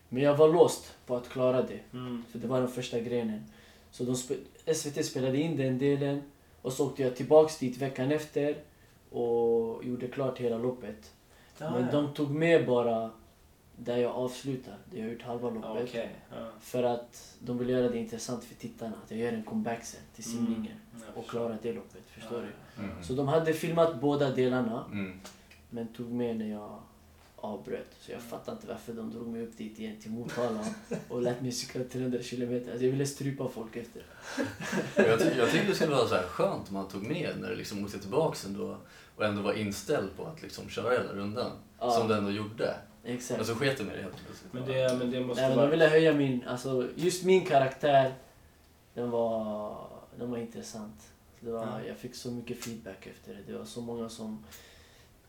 [0.08, 1.80] men jag var låst på att klara det.
[1.92, 2.24] Mm.
[2.30, 3.44] För det var den första grenen.
[3.90, 4.34] Så de spe
[4.74, 6.22] SVT spelade in den delen
[6.62, 8.56] och så åkte jag tillbaks dit veckan efter
[9.10, 11.12] och gjorde klart hela loppet.
[11.58, 11.92] Ja, Men ja.
[11.92, 13.10] de tog med bara
[13.76, 15.88] där jag avslutar, jag har gjort halva loppet.
[15.88, 16.10] Okej.
[16.30, 16.48] Ja.
[16.60, 18.92] För att de vill göra det intressant för tittarna.
[19.04, 21.08] Att jag gör en comeback sen till simningen Mm.
[21.14, 22.02] Och klarar det loppet.
[22.06, 22.82] Förstår Ja, du?
[22.84, 23.02] Mm.
[23.04, 25.20] Så de hade filmat båda delarna Mm.
[25.70, 26.78] men tog med när jag
[27.36, 27.96] avbröt.
[28.00, 30.64] Så jag fattar inte varför de drog mig upp dit igen till Motala
[31.08, 32.70] och lät mig cykla 300 kilometer.
[32.70, 34.02] Alltså jag ville strypa folk efter.
[34.96, 37.50] Jag, ty jag tycker det skulle vara så här skönt om man tog med när
[37.50, 38.76] det liksom åkte tillbaka ändå
[39.16, 41.50] och ändå var inställd på att liksom köra hela rundan.
[41.78, 41.90] Ja.
[41.90, 42.74] Som du ändå gjorde.
[43.06, 43.38] Exakt.
[43.38, 44.52] Men så sket du med det helt plötsligt.
[44.52, 48.14] Men det, men det måste Nej, men de ville höja min, alltså just min karaktär,
[48.94, 49.76] den var,
[50.18, 51.02] den var intressant.
[51.40, 51.80] Det var, Ja.
[51.88, 53.52] Jag fick så mycket feedback efter det.
[53.52, 54.44] Det var så många som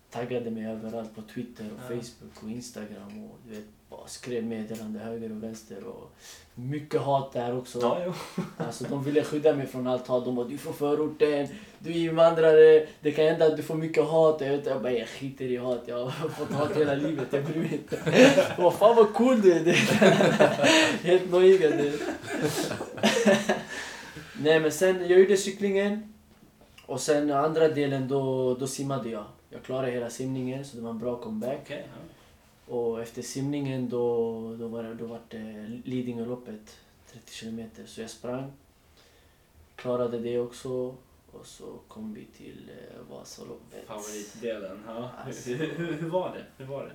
[0.09, 2.01] taggade mig överallt på Twitter och Ja.
[2.01, 6.11] Facebook och Instagram och du vet, bara skrev meddelande höger och vänster och
[6.55, 7.79] mycket hat där också.
[7.81, 8.13] Ja, jo.
[8.57, 10.25] Alltså de ville skydda mig från allt hat.
[10.25, 11.47] De bara du är från förorten,
[11.79, 14.41] du är invandrare, det kan hända att du får mycket hat.
[14.41, 17.43] Jag, vet, jag bara jag skiter i hat, jag har fått hat hela livet, jag
[17.43, 17.99] bryr mig inte.
[18.57, 19.63] Vad fan vad cool du är.
[21.03, 21.99] Helt nojiga du.
[24.41, 26.13] Nej men sen, jag gjorde cyklingen.
[26.85, 29.25] Och sen andra delen då, då simmade jag.
[29.49, 31.59] Jag klarade hela simningen så det var en bra comeback.
[31.63, 32.73] Okej, ja.
[32.73, 36.77] Och efter simningen då, då var det, då var det Lidingöloppet,
[37.11, 37.85] 30 kilometer.
[37.85, 38.51] Så jag sprang.
[39.75, 40.95] Klarade det också.
[41.31, 43.87] Och så kom vi till eh, Vasaloppet.
[43.87, 44.83] Favoritdelen.
[44.87, 45.09] Ja.
[45.25, 45.49] Alltså.
[45.49, 46.63] Hur, hur, hur var det?
[46.63, 46.91] Hur var det?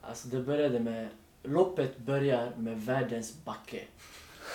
[0.00, 1.08] Alltså det började med...
[1.42, 3.84] Loppet börjar med världens backe.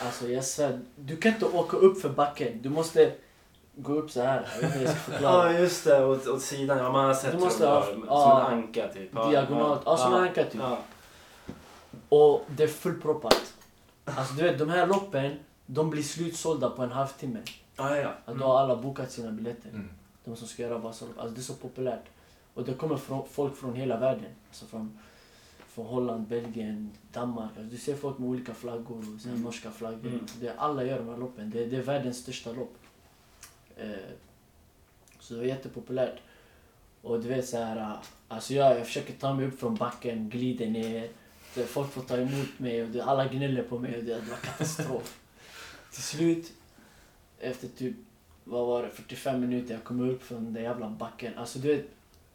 [0.02, 2.62] Alltså jag svär, du kan inte åka upp för backen.
[2.62, 3.14] Du måste
[3.76, 4.50] gå upp så här.
[4.54, 5.54] Jag vet inte hur jag ska förklara.
[5.54, 6.06] Ja, just det.
[6.06, 6.78] Åt, åt sidan.
[6.78, 7.86] Ja, man har sett Du måste ha-.
[7.86, 9.10] Som ja, en anka typ.
[9.14, 9.82] Ja, diagonalt.
[9.86, 10.62] Ja, som en anka, typ.
[12.10, 13.54] Och det är fullproppat.
[14.06, 17.40] Alltså du vet, de här loppen, de blir slutsålda på en halvtimme.
[17.78, 18.14] Ja, ja, ja.
[18.28, 18.40] Mm.
[18.40, 19.70] Då har alla bokat sina biljetter.
[19.70, 19.90] Mm.
[20.26, 21.20] De som ska göra Vasaloppet.
[21.22, 22.04] Alltså det är så populärt.
[22.54, 24.32] Och det kommer från, folk från hela världen.
[24.48, 25.00] Alltså från,
[25.68, 27.52] från Holland, Belgien, Danmark.
[27.58, 29.42] Alltså du ser folk med olika flaggor, och här Mm.
[29.42, 30.08] norska flaggor.
[30.10, 30.26] Mm.
[30.40, 31.50] Det, alla gör de här loppen.
[31.50, 32.74] Det, det är världens största lopp.
[33.78, 33.90] Eh,
[35.20, 36.20] så det var jättepopulärt.
[37.02, 37.94] Och du vet så här, äh,
[38.28, 41.10] alltså jag, jag försöker ta mig upp från backen, glider ner.
[41.68, 45.20] Folk får ta emot mig och alla gnäller på mig och det, det var katastrof.
[45.92, 46.52] Till slut,
[47.40, 47.96] efter typ,
[48.44, 51.38] vad var det, 45 minuter jag kom upp från den jävla backen.
[51.38, 51.86] Alltså du vet,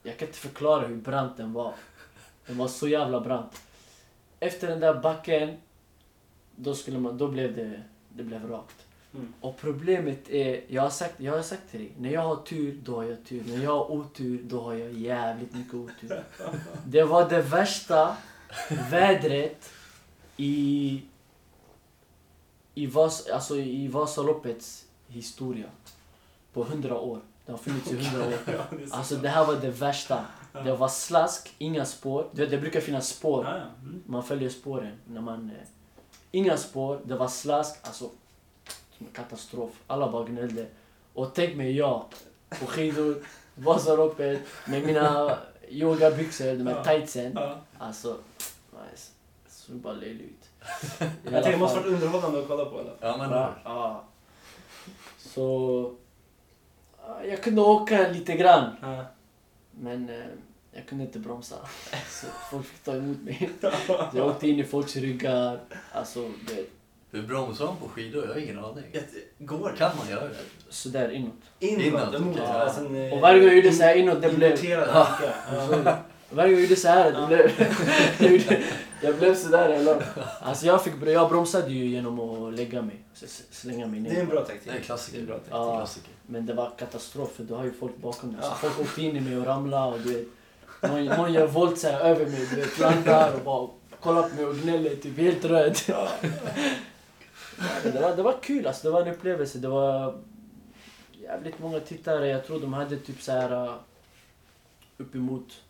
[0.02, 1.74] jag kan inte förklara hur brant den var.
[2.46, 3.62] Den var så jävla brant.
[4.40, 5.56] Efter den där backen,
[6.56, 8.86] då, skulle man, då blev det, det blev rakt.
[9.14, 9.32] Mm.
[9.40, 12.80] Och problemet är, jag har, sagt, jag har sagt till dig, när jag har tur,
[12.84, 13.44] då har jag tur.
[13.46, 16.24] När jag har otur, då har jag jävligt mycket otur.
[16.86, 18.16] Det var det värsta
[18.90, 19.70] vädret
[20.36, 21.02] i,
[22.74, 25.66] i, Vas, alltså i Vasaloppets historia.
[26.52, 27.20] På hundra år.
[27.46, 28.32] Det har funnits i hundra år.
[28.46, 30.24] Ja, det Alltså det här var det värsta.
[30.52, 32.26] Det var slask, inga spår.
[32.32, 33.44] Det brukar finnas spår.
[33.44, 33.50] Ja.
[33.56, 34.02] Mm.
[34.06, 34.92] Man följer spåren.
[35.06, 35.66] När man, eh,
[36.30, 37.76] inga spår, det var slask.
[37.82, 38.10] Alltså,
[39.12, 39.70] katastrof.
[39.86, 40.66] Alla bara gnällde.
[41.14, 42.04] Och tänk mig jag
[42.60, 43.16] på skidor,
[43.54, 45.38] Vasaloppet med mina
[45.68, 46.84] yogabyxor, de här Ja.
[46.84, 47.32] tightsen.
[47.34, 47.56] Ja.
[47.78, 48.16] Alltså,
[48.72, 49.10] nice.
[49.48, 50.48] såg bara löjlig ut.
[51.00, 52.80] I Jag tänkte det måste varit underhållande att kolla på.
[52.80, 52.96] Eller?
[53.00, 53.30] Ja, men
[53.64, 54.02] ja.
[55.28, 55.94] Så...
[57.06, 58.70] ja, Jag kunde åka lite grann.
[58.82, 59.04] Ja.
[59.80, 60.16] Men eh,
[60.72, 61.56] jag kunde inte bromsa.
[62.10, 63.50] Så folk fick ta emot mig.
[63.86, 65.60] Så jag åkte in i folks ryggar.
[65.92, 66.64] Alltså, det,
[67.10, 68.24] Hur bromsar man på skidor?
[68.26, 68.84] Jag har ingen aning.
[69.38, 69.76] Går det?
[69.76, 70.34] Kan man göra det?
[70.68, 71.32] sådär inåt.
[71.58, 71.82] Inåt?
[71.82, 72.46] Inåt, emot, okej.
[72.46, 74.50] alltså en, eh, Och varje gång jag gjorde så här inåt, det blev...
[74.50, 75.18] Importerad Ja.
[75.84, 75.96] Ja.
[76.30, 77.26] varje gång jag gjorde så här, det Ja.
[77.26, 78.64] blev...
[79.02, 79.68] jag, blev sådär.
[79.68, 80.06] Eller?
[80.40, 83.02] Alltså jag, fick, jag bromsade ju genom att lägga mig.
[83.50, 84.10] Slänga mig ner.
[84.10, 84.72] Det är en bra Det är taktik.
[84.74, 85.18] en klassiker.
[85.18, 85.52] Det är en bra taktik.
[85.54, 85.76] Ja.
[85.76, 86.10] klassiker.
[86.26, 88.38] Men det var katastrof för du har ju folk bakom dig.
[88.42, 88.48] Ja.
[88.50, 90.26] Så folk åkte in i mig och ramlade och du vet.
[90.90, 93.68] Någon, någon gör volt så här över mig, du vet, landar och bara
[94.00, 95.76] kollar på mig och gnäller, typ helt röd.
[95.88, 96.08] Ja.
[97.82, 99.58] Det, var, det var kul alltså, det var en upplevelse.
[99.58, 100.18] Det var
[101.12, 102.28] jävligt många tittare.
[102.28, 103.74] Jag tror de hade typ så här uh,
[104.98, 105.60] uppemot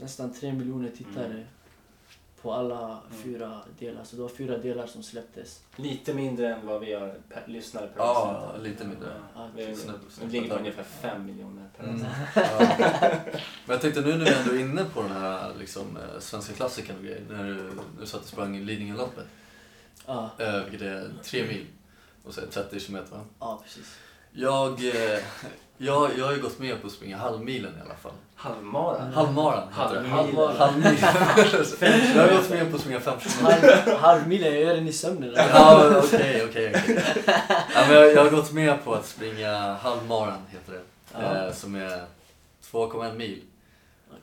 [0.00, 1.44] nästan tre miljoner tittare Mm.
[2.44, 3.22] På alla Mm.
[3.22, 4.04] fyra delar.
[4.04, 5.62] Så det var fyra delar som släpptes.
[5.76, 8.70] Lite mindre än vad vi har per, lyssnare per Ja, avsnitt.
[8.70, 9.08] lite mindre.
[9.34, 9.92] Ja, vi, Snäpp-
[10.24, 11.94] vi ligger på ungefär fem miljoner per Mm.
[11.94, 12.10] avsnitt.
[12.34, 13.10] Ja.
[13.66, 16.52] Men jag tänkte nu när vi ändå är inne på den här liksom, eh, svenska
[16.54, 17.22] klassikern och grejer.
[17.30, 17.70] När du,
[18.00, 19.26] du satt och sprang Lidingöloppet.
[20.06, 21.66] Ja, Eh, vilket är tre mil.
[22.24, 23.24] Och så är det 30 kilometer va?
[23.40, 23.98] ja precis.
[24.32, 25.18] Jag, eh,
[25.78, 28.12] jag, jag har ju gått med på att springa halvmilen i alla fall.
[28.34, 29.00] Halvmara?
[29.14, 30.08] Halvmaran heter det.
[30.08, 30.56] Halvmilen.
[30.56, 30.96] Halvmilen.
[32.14, 33.86] jag har gått med på att springa 5 kilometer.
[33.86, 35.32] Halv, halvmilen, jag gör den i sömnen.
[35.36, 36.82] Ja, okej, okej.
[37.74, 40.82] Ja, jag, jag har gått med på att springa halvmaran, heter det.
[41.12, 41.46] Ja.
[41.46, 42.04] Eh, som är
[42.70, 43.42] 2,1 mil.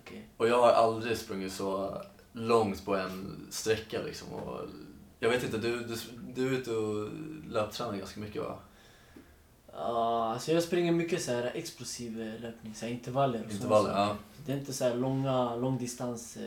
[0.01, 0.25] Okej.
[0.37, 2.01] Och jag har aldrig sprungit så
[2.33, 4.33] långt på en sträcka liksom.
[4.33, 4.59] Och
[5.19, 5.95] jag vet inte, du, du,
[6.35, 7.09] du är ute och
[7.49, 8.57] löptränar ganska mycket va?
[9.87, 13.43] Ja, alltså jag springer mycket så här explosiv eh, löpning, så här intervaller.
[13.45, 13.97] och Intervaller, sånt.
[13.97, 14.15] ja.
[14.45, 16.37] Det är inte så här långa, långdistans.
[16.37, 16.43] eh.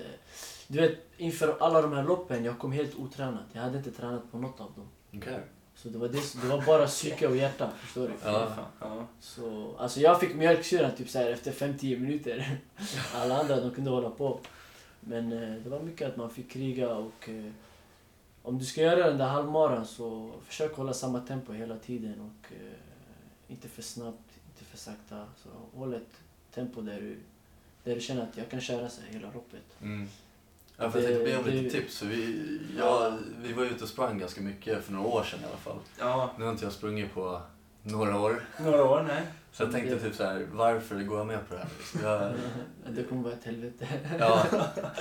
[0.69, 3.45] Du vet, inför alla de här loppen, jag kom helt otränad.
[3.53, 4.89] Jag hade inte tränat på något av dem.
[5.21, 5.41] Okej.
[5.77, 8.13] Så det var, det, det var bara psyke och hjärta, förstår du?
[8.25, 9.07] Ja.
[9.21, 12.59] Så, alltså jag fick mjölksyran typ så här efter 5-10 minuter.
[13.15, 14.41] Alla andra de kunde hålla på.
[15.01, 17.29] Men eh, det var mycket att man fick kriga och
[18.43, 22.53] om du ska göra den där halvmaran så försök hålla samma tempo hela tiden och
[23.49, 25.27] inte för snabbt, inte för sakta.
[25.43, 26.21] Så håll ett
[26.55, 27.19] tempo där du,
[27.85, 29.63] där du känner att jag kan köra så här hela loppet.
[29.83, 30.09] Mm.
[30.77, 31.99] Ja, för jag tänkte be om Det- lite det- tips.
[31.99, 35.45] För vi, ja, vi var ute och sprang ganska mycket för några år sedan i
[35.45, 35.79] alla fall.
[35.99, 37.43] ja, Nu har inte jag sprungit på
[37.83, 38.45] några år.
[38.61, 39.23] några år, nej.
[39.53, 41.69] Så jag tänkte typ så här, varför går jag med på det här?
[42.03, 42.35] Jag,
[42.95, 43.89] Det kommer vara ett helvete.
[44.19, 44.47] ja.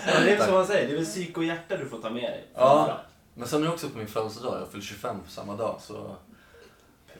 [0.07, 2.09] Ja, det är som man säger, det är väl psyke och hjärta du får ta
[2.09, 2.45] med dig.
[2.53, 2.99] Ja.
[3.33, 5.77] Men sen är det också på min födelsedag, jag fyller 25 på samma dag.
[5.81, 6.15] Så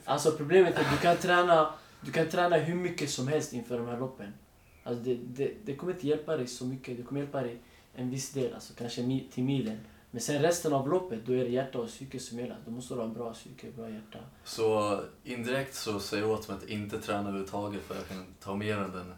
[0.05, 3.77] Alltså problemet är att du kan träna, du kan träna hur mycket som helst inför
[3.77, 4.33] de här loppen.
[4.83, 6.97] Alltså det, det, det kommer inte hjälpa dig så mycket.
[6.97, 7.61] Det kommer hjälpa dig
[7.95, 9.79] en viss del, alltså kanske till milen.
[10.11, 12.57] Men sen resten av loppet, då är det hjärta och psyke som gäller.
[12.65, 14.19] Då måste du ha bra psyke, bra hjärta.
[14.43, 18.55] Så indirekt så säger jag åt mig att inte träna överhuvudtaget för jag kan ta
[18.55, 19.13] mer än den.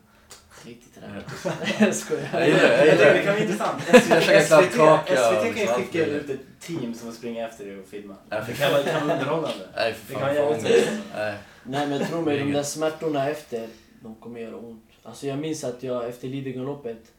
[0.66, 1.02] Skit i Ja.
[1.02, 1.76] träning.
[1.80, 2.30] Jag skojar.
[2.34, 3.82] Jag gillar det, jag Det, gillar det kan vara intressant.
[3.84, 8.16] SVT, kan ju liksom skicka ut ett team som får springa efter dig och filma.
[8.30, 9.66] Nej, Det kan vara, det underhållande.
[9.76, 10.28] Nej för Det fan.
[10.28, 10.66] kan jag fan.
[10.66, 11.00] inte.
[11.16, 11.34] Nej.
[11.64, 13.68] Nej men tro mig, de där smärtorna efter,
[14.00, 14.84] de kommer göra ont.
[15.04, 17.12] Alltså jag minns att jag efter Lidingöloppet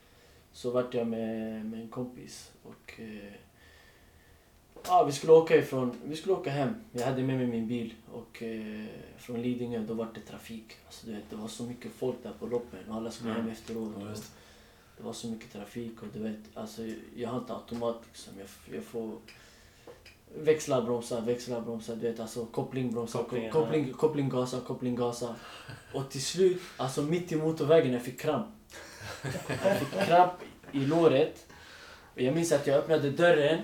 [0.52, 3.32] så vart jag med, med en kompis och eh,
[4.88, 6.74] ja, vi skulle åka ifrån, vi skulle åka hem.
[6.92, 8.84] Jag hade med mig min bil och eh,
[9.18, 10.76] från Lidingö då var det trafik.
[10.86, 13.42] Alltså du vet, det var så mycket folk där på loppen och alla skulle Mm.
[13.42, 13.92] hem efteråt.
[14.00, 14.06] Ja,
[14.96, 16.82] det var så mycket trafik och du vet, alltså
[17.16, 18.32] jag har inte automat liksom.
[18.38, 19.12] Jag, jag får
[20.38, 21.94] växla, bromsa, växla, bromsa.
[21.94, 25.34] Du vet alltså koppling, bromsa, koppling, koppling, koppling, gasa, koppling, gasa.
[25.94, 28.46] Och till slut, alltså mitt i motorvägen, jag fick kramp.
[29.64, 30.32] Jag fick kramp
[30.72, 31.46] i låret.
[32.14, 33.58] Jag minns att jag öppnade dörren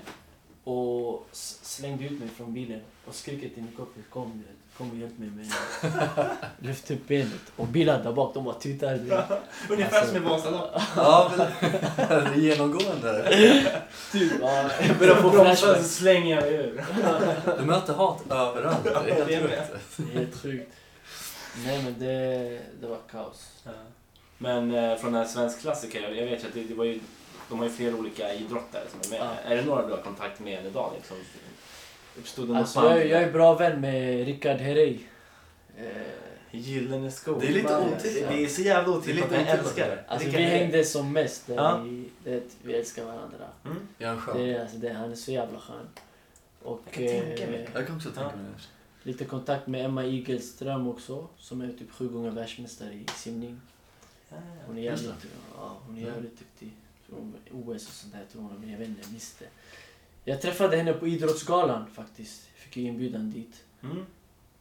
[0.65, 1.29] och
[1.63, 4.43] slängde ut mig från bilen och skrek till min kompis kom,
[4.77, 5.47] kom och hjälp mig med
[6.59, 7.53] Lyft upp benet.
[7.57, 9.13] Och bilen där bak, de bara vet.
[9.71, 10.83] Ungefär Alltså- som i Vasaloppet.
[10.97, 11.33] Ja
[12.09, 13.29] men genomgående.
[14.13, 16.85] Typ, ja, jag började få Bromsar så slänger jag ur.
[17.59, 18.85] Du möter hat överallt.
[18.85, 20.11] Det är Ja, helt sjukt.
[20.15, 20.73] Helt sjukt.
[21.65, 23.53] Nej men det, det var kaos.
[23.65, 23.71] Ja.
[24.39, 26.85] Men eh, från den här svensk klassiker, jag jag vet ju att det, det var
[26.85, 27.01] ju,
[27.49, 29.29] de har ju flera olika idrottare som är med.
[29.45, 29.51] Ja.
[29.51, 30.93] Är det några du har kontakt med än idag?
[30.97, 31.17] Liksom?
[32.19, 34.99] Uppstod det Alltså jag, är- jag är bra vän med Rickard Herrey.
[35.77, 35.87] Eh,
[36.51, 37.41] Gyllene skor.
[37.41, 38.03] Det är lite otippat.
[38.31, 40.05] Det är så jävla otippat, jag älskar det.
[40.09, 41.43] Alltså vi hängde som mest.
[41.47, 41.77] Ja.
[41.85, 43.47] vi, det, vi älskar varandra.
[43.65, 43.77] Mm.
[43.99, 44.37] Är skön?
[44.39, 45.89] Det, är- alltså, det, han är så jävla skön.
[46.63, 47.61] Och Jag kan tänka mig.
[47.61, 49.09] eh, Jag kan också tänka mig det.
[49.11, 51.27] lite kontakt med Emma Igelström också.
[51.39, 53.61] Som är typ sju gånger världsmästare i simning.
[54.67, 55.11] Hon är jävligt,
[55.57, 56.73] ja, hon är jävligt duktig.
[57.17, 57.37] Hon-
[57.67, 59.51] OS och sånt där tror hon, men jag vet inte, jag missade.
[60.25, 62.49] Jag träffade henne på Idrottsgalan faktiskt.
[62.55, 63.65] Jag fick ju inbjudan dit.
[63.83, 64.07] Mm.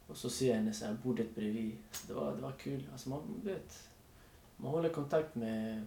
[0.06, 1.72] Och så ser jag henne så här bordet bredvid.
[2.06, 2.82] Det var, det var kul.
[2.92, 3.88] Alltså man vet,
[4.56, 5.86] man håller kontakt med,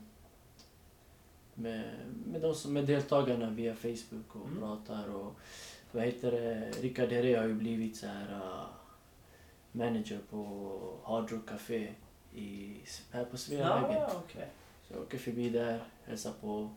[1.53, 1.89] med,
[2.25, 4.59] med, de som, med deltagarna via Facebook och Mm.
[4.59, 5.09] pratar.
[5.15, 5.35] Och,
[5.91, 6.71] vad heter det?
[6.81, 8.65] Rickard Herrey har ju blivit så här uh,
[9.71, 10.69] manager på
[11.03, 11.93] Hard Rock Café
[12.35, 12.75] i,
[13.11, 14.01] här på Sveavägen.
[14.01, 14.47] Ja, okej.
[14.87, 16.69] Så jag åker förbi där, hälsar på.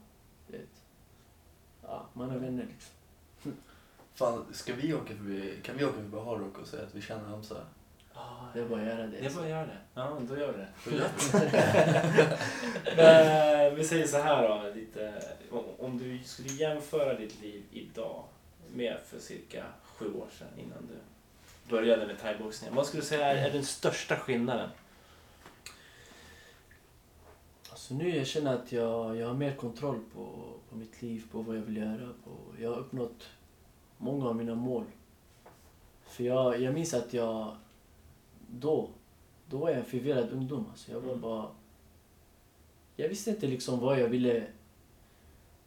[0.47, 0.61] Vet.
[1.83, 2.95] Ja, man är vänner liksom.
[4.15, 7.29] Fan, ska vi åka förbi, kan vi åka förbi Harrock och säga att vi känner
[7.29, 7.57] Hamza?
[8.15, 9.21] Ah, Det är bara att göra det.
[9.21, 9.79] Det är bara att göra det.
[9.95, 10.97] Ja, då gör vi det.
[10.97, 11.33] Lätt.
[12.97, 15.23] Men eh, vi säger så här då, lite,
[15.79, 18.25] om- du skulle jämföra ditt liv idag
[18.75, 20.95] med för cirka sju år sedan innan du
[21.71, 22.75] började med thaiboxningen.
[22.77, 24.71] Vad skulle du säga är, är den största skillnaden?
[27.89, 30.27] Alltså nu jag känner att jag, jag har mer kontroll på,
[30.71, 32.09] på mitt liv, på vad jag vill göra.
[32.25, 32.31] På,
[32.63, 33.29] jag har uppnått
[33.99, 34.85] många av mina mål.
[36.05, 37.57] För jag, jag minns att jag
[38.51, 38.89] då,
[39.47, 40.67] då var jag en förvirrad ungdom.
[40.71, 41.21] Alltså jag var Mm.
[41.21, 41.51] bara...
[42.97, 44.47] Jag visste inte liksom vad jag ville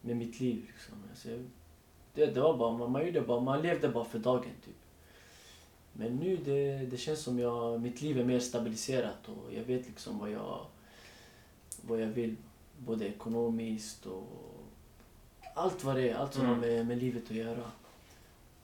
[0.00, 0.64] med mitt liv.
[0.66, 0.94] Liksom.
[1.10, 1.40] Alltså jag,
[2.14, 4.76] det, det var bara, man, man, gjorde bara, man levde bara för dagen typ.
[5.92, 9.86] Men nu det, det känns som jag, mitt liv är mer stabiliserat och jag vet
[9.86, 10.66] liksom vad jag,
[11.86, 12.36] vad jag vill.
[12.78, 14.26] Både ekonomiskt och
[15.54, 16.14] allt vad det är.
[16.14, 16.54] Allt som Mm.
[16.54, 17.70] har med, med livet att göra.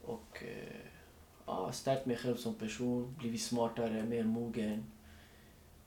[0.05, 0.81] Och eh,
[1.47, 4.85] ja, stärkt mig själv som person, blivit smartare, mer mogen,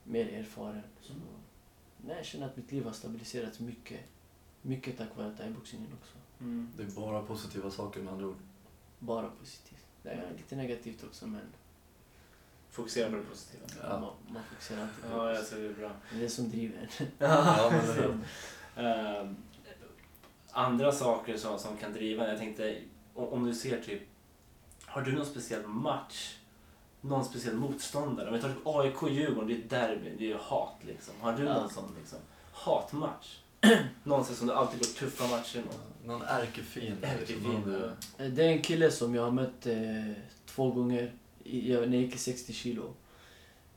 [0.03, 0.81] mer erfaren.
[1.01, 1.13] Så,
[2.05, 3.99] nej, jag känner att mitt liv har stabiliserats mycket.
[4.61, 6.13] Mycket tack vare thaiboxningen också.
[6.77, 8.35] Det är bara positiva saker med andra ord.
[8.99, 9.85] Bara positivt.
[10.03, 11.41] Det är lite negativt också men
[12.71, 13.63] Fokusera på det positiva.
[13.83, 13.99] Ja.
[13.99, 15.35] man, man fokuserar alltid på Ja, det.
[15.35, 15.91] jag tror det är bra.
[16.11, 16.89] Det är det som driver.
[17.19, 17.71] Ja,
[18.75, 19.35] Ehm,
[20.51, 22.27] andra saker som, som kan driva.
[22.27, 22.81] Jag tänkte,
[23.13, 24.01] om, du ser typ,
[24.85, 26.35] har du någon speciell match?
[27.01, 28.27] Någon speciell motståndare?
[28.27, 31.13] Om vi tar typ AIK-Djurgården, det är ett derby, det är ju hat liksom.
[31.21, 31.53] Har du Ja.
[31.53, 32.19] någon sån liksom,
[32.53, 33.37] hatmatch?
[34.03, 35.79] någon som du alltid går tuffa matcher mot?
[36.05, 37.17] Någon ärkefiende.
[37.19, 37.35] liksom.
[37.35, 37.95] Ärkefiende.
[38.17, 39.75] Du- Det är en kille som jag har mött eh,
[40.45, 41.13] två gånger
[41.43, 42.93] jag- när jag gick i 60 kilo.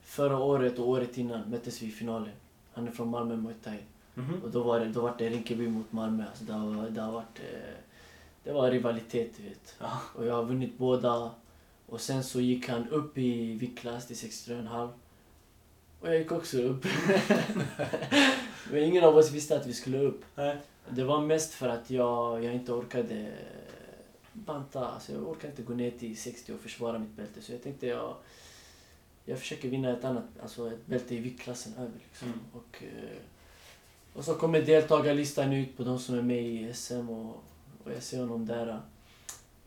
[0.03, 2.29] Förra året och året innan möttes vi i finalen.
[2.73, 3.79] Han är från Malmö Muay Thai.
[4.15, 4.43] Mhm.
[4.45, 6.25] Och då var det, då var det Rinkeby mot Malmö.
[6.29, 7.41] Alltså det, har, det har varit...
[7.53, 7.75] Eh,
[8.45, 9.75] det var rivalitet, du vet.
[9.81, 10.01] Ja.
[10.15, 11.31] Och jag har vunnit båda.
[11.87, 14.89] Och sen så gick han upp i viktklass till 63,5.
[16.01, 16.85] Och jag gick också upp.
[18.71, 20.25] Men ingen av oss visste att vi skulle upp.
[20.35, 20.57] Nej.
[20.89, 23.33] Det var mest för att jag, jag inte orkade
[24.35, 24.89] banta.
[24.89, 27.43] Alltså jag orkade inte gå ner till 60 och försvara mitt bälte.
[27.43, 28.17] Så jag tänkte jag,
[29.25, 31.93] jag försöker vinna ett annat, alltså ett bälte i viktklassen över.
[32.09, 32.29] Liksom.
[32.29, 32.41] Mm.
[32.53, 33.19] Och, eh,
[34.13, 37.45] och så kommer deltagarlistan ut på de som är med i SM och,
[37.85, 38.81] och jag ser honom där.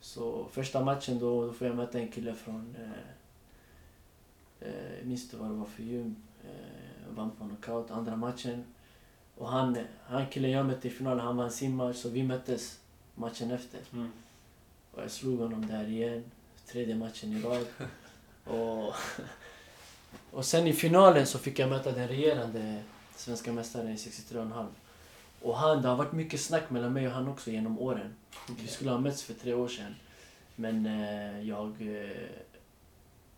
[0.01, 2.76] Så första matchen då, då får jag möta en kille från...
[2.80, 2.91] Eh,
[4.68, 6.15] eh, jag minns inte vad det var för gym.
[6.43, 7.91] Eh, vann på knockout.
[7.91, 8.63] Andra matchen.
[9.36, 11.97] Och han, han killen jag mötte i finalen, han vann sin match.
[11.97, 12.80] Så vi möttes
[13.15, 13.80] matchen efter.
[13.93, 14.11] Mm.
[14.97, 16.23] Och jag slog honom där igen.
[16.67, 17.65] Tredje matchen i rad.
[18.43, 18.93] Och,
[20.31, 22.83] och sen i finalen så fick jag möta den regerande
[23.15, 24.67] svenska mästaren i 63,5.
[25.41, 28.15] Och han, det har varit mycket snack mellan mig och han också genom åren.
[28.61, 29.95] Vi skulle ha mötts för tre år sedan.
[30.55, 31.81] Men eh, jag...
[31.81, 32.29] Eh,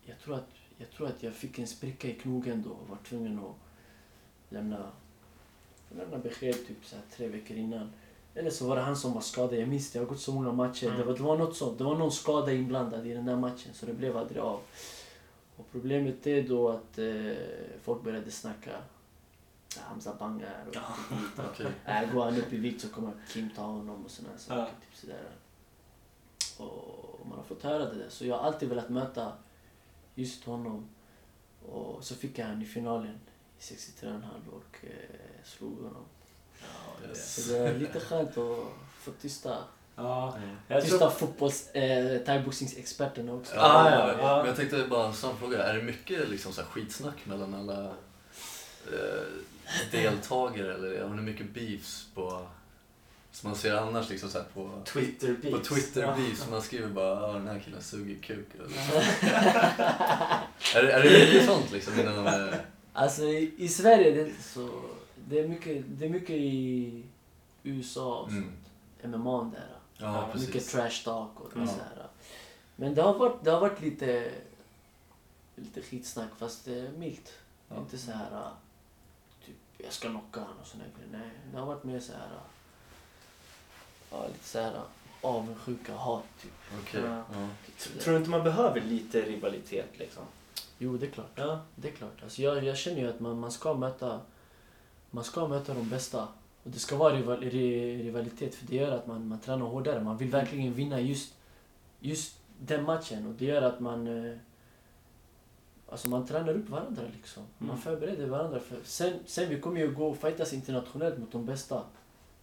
[0.06, 0.48] jag, tror att,
[0.78, 3.54] jag tror att jag fick en spricka i knogen då och var tvungen att
[4.48, 4.92] lämna,
[5.96, 7.92] lämna besked typ så här, tre veckor innan.
[8.34, 9.58] Eller så var det han som var skadad.
[9.58, 10.86] Jag minns det, jag har gått så många matcher.
[10.86, 10.98] Mm.
[10.98, 11.78] Det, var, det var något sånt.
[11.78, 14.60] Det var någon skada inblandad i den där matchen så det blev aldrig av.
[15.56, 17.32] Och problemet är då att eh,
[17.82, 18.70] folk började snacka
[19.76, 21.46] "Ja, Hamza Bang är och dit.
[21.50, 21.66] Okej.
[21.84, 24.60] Äh, går han upp i vikt så kommer Kim ta honom och sådana saker.
[24.60, 24.66] Ja.
[24.66, 25.22] Typ sådär.
[26.58, 28.08] Och man har fått höra det där.
[28.08, 29.32] Så jag har alltid velat möta
[30.14, 30.88] just honom.
[31.68, 33.20] Och så fick jag han i finalen
[33.58, 34.22] i 63,5
[34.52, 36.04] och eh, slog honom.
[36.62, 37.14] Ja.
[37.14, 38.56] Så det är lite skönt att
[39.00, 39.56] få tysta,
[39.96, 40.36] ja.
[40.36, 40.56] Mm.
[40.68, 41.10] Jag tysta tror...
[41.10, 43.54] fotbolls, eh, thaiboxningsexperterna också.
[43.56, 44.36] Ja, Ah, ja, ja.
[44.38, 45.62] Men jag tänkte bara en snabb fråga.
[45.64, 47.84] Är det mycket liksom så här skitsnack mellan alla
[48.92, 49.22] eh,
[49.92, 52.46] deltagare eller har ni mycket beefs på
[53.32, 55.68] som man ser annars liksom så här på, Twitter på beats.
[55.68, 56.14] Twitter Ja.
[56.16, 56.46] beefs?
[56.50, 58.46] Man skriver bara att den här killen suger kuk.
[60.74, 62.60] Är, det- är det mycket sånt liksom innan de är...
[62.92, 64.68] Alltså i, i Sverige det är inte så...
[65.30, 67.02] Det är mycket, det är mycket i
[67.62, 68.42] USA och Mm.
[68.44, 69.14] sånt.
[69.14, 69.76] MMA där.
[69.96, 71.66] Ja, mycket trash talk och Ja.
[71.66, 72.06] så här.
[72.76, 74.30] Men det har varit, det har varit lite,
[75.56, 77.32] lite skitsnack fast det är milt.
[77.68, 77.76] Ja.
[77.78, 78.50] Inte så här
[79.46, 81.12] typ jag ska knocka honom och sådana grejer.
[81.12, 82.28] Nej, det har varit mer så här
[84.10, 84.80] ja, lite så här
[85.20, 86.52] avundsjuka, hat typ.
[86.82, 87.00] Okej.
[87.04, 87.24] Ja.
[87.32, 87.48] Ja.
[88.00, 90.22] Tror du inte man behöver lite rivalitet liksom?
[90.78, 91.30] Jo, det är klart.
[91.34, 91.60] Ja.
[91.74, 92.22] Det är klart.
[92.22, 94.20] Alltså jag, jag känner ju att man, man, ska möta,
[95.10, 96.22] man ska möta de bästa.
[96.64, 100.00] Och det ska vara rival, ri, rivalitet för det gör att man, man tränar hårdare.
[100.04, 101.34] Man vill verkligen vinna just,
[102.00, 103.26] just den matchen.
[103.26, 104.06] Och det gör att man...
[104.30, 104.36] eh,
[105.88, 107.42] Alltså man tränar upp varandra liksom.
[107.58, 107.80] Man Mm.
[107.82, 108.60] förbereder varandra.
[108.60, 111.82] För sen, sen vi kommer ju gå och fightas internationellt mot de bästa.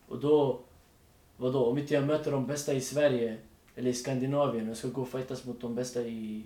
[0.07, 0.59] Och då...
[1.38, 1.65] Vadå?
[1.65, 3.38] Om inte jag möter de bästa i Sverige
[3.76, 6.43] eller i Skandinavien och jag ska gå och fightas mot de bästa i,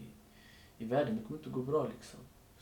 [0.78, 1.18] i världen.
[1.18, 2.20] Det kommer inte gå bra liksom.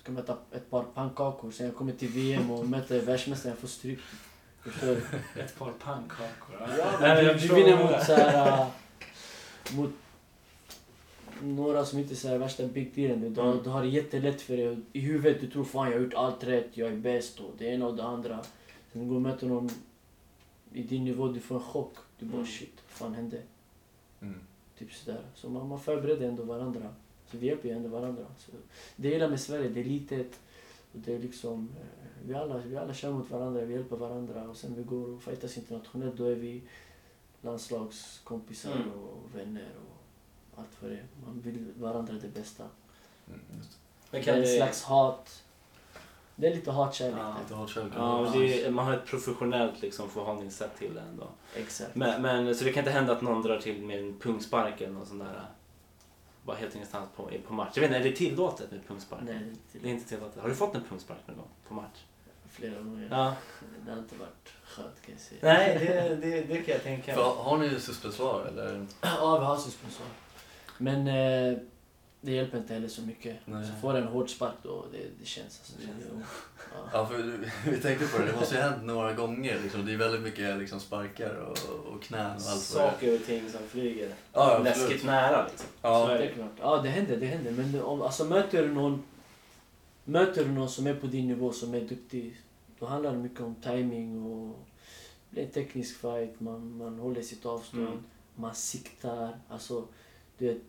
[0.10, 3.68] Ska möta ett par pannkakor, sen jag kommer till VM och möter världsmästaren, jag får
[3.68, 4.00] stryk.
[4.62, 5.02] Förstår du?
[5.42, 6.56] Ett par pannkakor.
[6.78, 8.68] Ja, Nej, du, du vinner mot så här, äh,
[9.76, 9.92] mot
[11.44, 13.34] några som inte är värsta big dealen.
[13.34, 13.64] Du, har- Mm.
[13.64, 14.78] du har det jättelätt för dig.
[14.94, 17.66] I huvudet du tror fan jag har gjort allt rätt, jag är bäst och det
[17.66, 18.40] ena och det andra.
[18.94, 19.70] Sen går du och möter någon
[20.74, 21.94] i din nivå, du får en chock.
[22.20, 22.48] Du bara Mm.
[22.48, 23.42] shit, vad fan hände?
[24.22, 24.40] Mm.
[24.80, 25.22] Typ sådär.
[25.36, 26.90] Så man, man förbereder ändå varandra.
[27.32, 28.26] Så vi hjälper ju ändå varandra.
[28.38, 28.52] Så
[28.96, 30.40] det jag gillar med Sverige, det är litet.
[30.94, 34.50] Och det är liksom, eh, vi, alla, vi alla kör mot varandra, vi hjälper varandra.
[34.50, 36.62] Och sen vi går och fightas internationellt, då är vi
[37.42, 38.92] landslagskompisar Mm.
[38.92, 41.06] och vänner och allt vad det är.
[41.26, 42.64] Man vill varandra det bästa.
[43.28, 43.56] Mm, det.
[44.12, 44.56] Men det kan är en det...
[44.58, 45.44] slags hat.
[46.36, 47.36] Det är lite hatkärlek Ja.
[47.44, 47.94] Lite hatkärlek.
[47.96, 51.28] Ja, det är, man har ett professionellt liksom, förhållningssätt till det ändå.
[51.56, 51.96] Exakt.
[51.96, 54.94] Men, men, så det kan inte hända att någon drar till med en pungspark eller
[54.94, 55.46] något sånt där?
[56.44, 57.72] Bara helt ingenstans på, på match.
[57.74, 59.22] Jag vet inte, är det tillåtet med pungspark?
[59.24, 60.42] Nej, det är inte Det är inte tillåtet.
[60.42, 62.00] Har du fått en pungspark någon gång på match?
[62.52, 63.08] flera gånger.
[63.12, 63.34] Ja.
[63.86, 65.40] Det har inte varit skönt kan jag säga.
[65.44, 67.26] Nej, det, det, det kan jag tänka mig.
[67.26, 68.86] har ni suspensoar eller?
[69.02, 70.08] Ja, vi har suspension.
[70.78, 71.58] Men eh,
[72.22, 73.38] det hjälper inte heller så mycket.
[73.46, 73.68] Nej.
[73.68, 75.60] Så får en hård spark då, det, det känns.
[75.60, 76.26] Alltså, Det känns det, ja.
[76.94, 77.18] Ja, för
[77.72, 78.26] vi tänkte på det.
[78.26, 79.60] Det måste ju ha hänt några gånger.
[79.64, 79.86] Liksom.
[79.86, 81.58] Det är väldigt mycket liksom, sparkar och,
[81.94, 82.62] och knän och allt.
[82.62, 85.68] Saker och ting som flyger Ja, läskigt nära liksom.
[85.82, 86.06] Ja.
[86.06, 86.52] Så är Det klart.
[86.60, 87.52] Ja, det händer, det händer.
[87.52, 89.04] Men om, alltså, möter du någon
[90.04, 92.42] Möter du någon som är på din nivå, som är duktig,
[92.80, 94.60] då handlar det mycket om timing och
[95.30, 98.04] det blir en teknisk fight, man, man håller sitt avstånd, Mm.
[98.36, 99.38] man siktar.
[99.50, 99.86] Alltså,
[100.38, 100.62] du vet,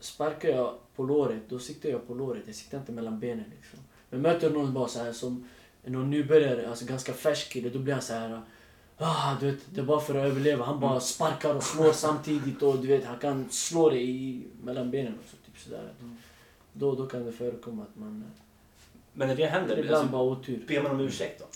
[0.00, 2.42] sparkar jag på låret, då siktar jag på låret.
[2.46, 3.78] Jag siktar inte mellan benen liksom.
[4.10, 5.48] Men möter du någon bara så här som
[5.84, 8.42] någon nybörjare, alltså ganska färsk kille, då blir han så här
[9.00, 10.64] Ah, du vet, det är bara för att överleva.
[10.64, 11.00] Han bara Mm.
[11.00, 15.36] sparkar och slår samtidigt och du vet, han kan slå dig i, mellan benen också.
[15.46, 15.92] Typ sådär.
[16.00, 16.16] Mm.
[16.72, 18.24] Då, då kan det förekomma att man...
[19.12, 20.64] Men när det händer, Ibland alltså, bara otur.
[20.68, 21.46] ber man om ursäkt då?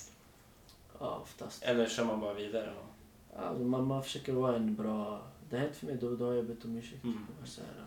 [0.99, 1.63] Ja, oftast.
[1.63, 2.73] Eller kör man bara vidare?
[2.81, 3.41] Och...
[3.43, 5.23] Alltså, man, man försöker vara en bra...
[5.51, 7.05] Det har hänt för mig, då, då har jag bett om ursäkt.
[7.05, 7.27] Mm.
[7.45, 7.85] Så här.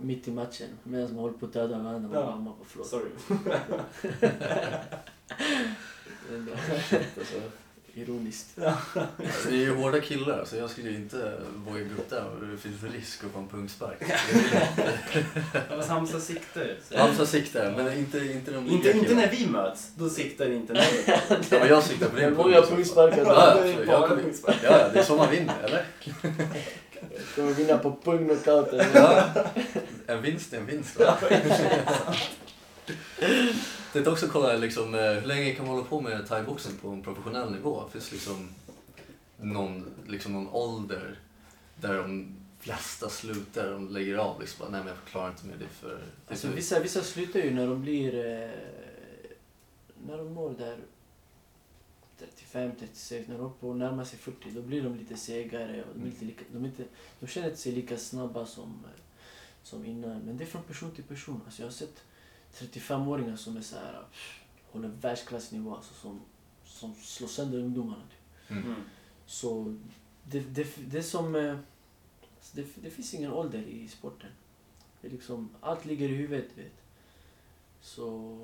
[0.00, 2.10] Mitt i matchen medan man håller på att döda varandra.
[2.20, 2.30] Ja.
[2.30, 2.86] man bara förlåt.
[2.88, 3.10] Sorry.
[7.18, 7.34] Alltså,
[7.94, 8.58] ironiskt.
[8.58, 11.32] Alltså, det är ju hårda killar, så jag skulle ju inte
[11.66, 13.98] våga gå upp där det finns risk att få en punkspark.
[14.00, 14.16] Ja,
[15.76, 19.90] fast Halmstad siktar Halmstad siktar, men inte, inte de Inte, inte när vi möts.
[19.94, 20.80] Då siktar inte ni.
[21.28, 22.54] Ja, men jag siktar på din många.
[22.54, 24.56] Ja, ja, Jag kommer- punkspark.
[24.62, 25.84] Ja, ja, det är så man vinner, eller?
[27.00, 28.86] Jag kommer vinna på pung-knockouten.
[28.94, 29.30] Ja.
[30.06, 30.98] En vinst är en vinst.
[30.98, 31.18] Va?
[33.92, 36.76] Det är också att kolla liksom, eh, hur länge kan man hålla på med thaiboxning
[36.76, 37.88] på en professionell nivå?
[37.92, 38.48] Finns liksom
[39.40, 41.18] någon, liksom någon ålder
[41.80, 44.66] där de flesta slutar, de lägger av liksom.
[44.70, 45.98] Nej men jag klarar inte med det för...
[46.28, 48.14] Alltså, vissa, vissa slutar ju när de blir...
[48.14, 48.50] Eh,
[50.06, 50.76] när de når där
[52.18, 55.94] 35, 36, när de på att närma sig 40, då blir de lite segare och
[55.94, 56.84] de, är inte lika, de, är inte,
[57.20, 59.00] de känner inte sig lika snabba som, eh,
[59.62, 60.18] som innan.
[60.18, 61.40] Men det är från person till person.
[61.44, 62.02] Alltså, jag har sett
[62.54, 64.40] 35-åringar som är så här, pff,
[64.70, 66.20] håller världsklassnivå, alltså, som,
[66.64, 68.02] som slår sönder ungdomarna.
[68.10, 68.50] Typ.
[68.50, 68.64] mm.
[68.64, 68.80] Mm.
[69.26, 69.76] Så
[70.24, 71.34] det, det, det som...
[71.34, 71.58] eh,
[72.52, 74.30] Det, det finns ingen ålder i sporten.
[75.00, 76.72] Det är liksom, allt ligger i huvudet, vet.
[77.80, 78.38] Så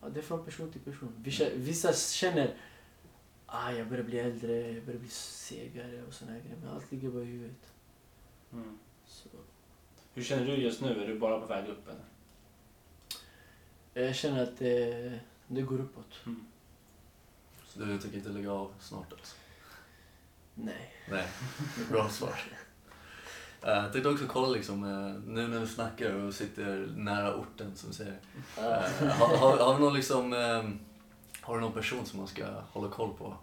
[0.00, 1.14] ja, det är från person till person.
[1.18, 2.56] Vissa, vissa känner
[3.50, 6.56] ah, jag börjar bli äldre, jag börjar bli segare och såna här grejer.
[6.62, 7.72] Men allt ligger bara i huvudet.
[8.52, 8.78] Mm.
[9.06, 9.28] Så,
[10.14, 11.02] Hur känner du just nu?
[11.02, 12.04] Är du bara på väg upp eller?
[14.06, 16.14] jag känner att det, det går uppåt.
[16.26, 16.46] Mm.
[17.66, 19.36] Så du tänker inte lägga av snart alltså?
[20.54, 20.94] Nej.
[21.10, 21.26] Nej,
[21.90, 22.34] bra svar.
[23.62, 27.76] Eh, Jag tänkte också kolla liksom, eh, nu när vi snackar och sitter nära orten
[27.76, 28.20] som vi säger.
[28.58, 28.62] Eh,
[29.08, 30.70] Har, har, har, vi någon liksom, eh,
[31.40, 33.36] har du någon person som man ska hålla koll på?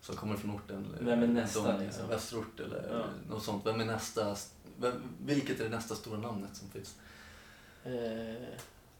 [0.00, 0.86] Som kommer från orten?
[1.00, 2.08] eller Vem är nästa, de- liksom?
[2.08, 3.04] Västerort eller Ja.
[3.34, 3.66] något sånt.
[3.66, 4.36] Vem är nästa?
[4.76, 4.92] Vem,
[5.24, 6.96] vilket är det nästa stora namnet som finns?
[7.84, 8.48] Eh,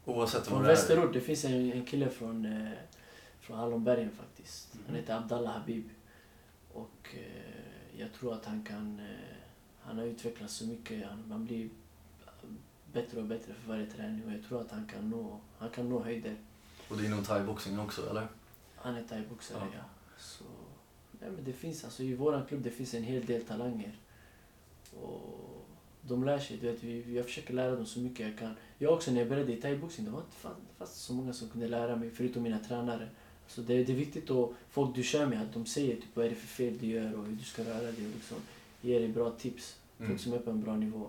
[0.05, 0.75] Oavsett vad det är.
[0.75, 2.71] Västerort, det finns en, en kille från, eh,
[3.41, 4.69] från Hallonbergen faktiskt.
[4.73, 4.95] Han Mhm.
[4.95, 5.89] heter Abdallah Habib.
[6.73, 8.99] Och eh, jag tror att han kan...
[8.99, 9.35] Eh,
[9.85, 11.07] han har utvecklats så mycket.
[11.09, 11.69] Han, man blir
[12.93, 14.25] bättre och bättre för varje träning.
[14.25, 16.35] Och jag tror att han kan nå, han kan nå höjder.
[16.89, 18.27] Och det är inom thaiboxning också eller?
[18.83, 19.77] Han är thaiboxare, Ja.
[19.77, 19.83] ja.
[20.19, 20.43] Så,
[21.21, 23.97] nej, men det finns alltså i våran klubb det finns en hel del talanger.
[25.01, 25.65] Och
[26.01, 26.57] de lär sig.
[26.57, 28.55] Du vet, vi, jag försöker lära dem så mycket jag kan.
[28.77, 31.49] Jag också när jag började i thaiboxning, det var inte fan- fanns så många som
[31.49, 33.09] kunde lära mig förutom mina tränare.
[33.47, 36.25] Så det, det är viktigt att folk du kör med, att de säger typ, vad
[36.25, 38.05] är det för fel du gör och hur du ska röra dig.
[38.07, 38.37] Och liksom,
[38.81, 39.79] ger dig bra tips.
[39.99, 40.09] Mm.
[40.11, 41.07] Folk som är på en bra nivå.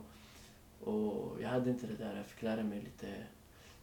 [0.85, 2.17] Och jag hade inte det där.
[2.17, 3.07] Jag fick lära mig lite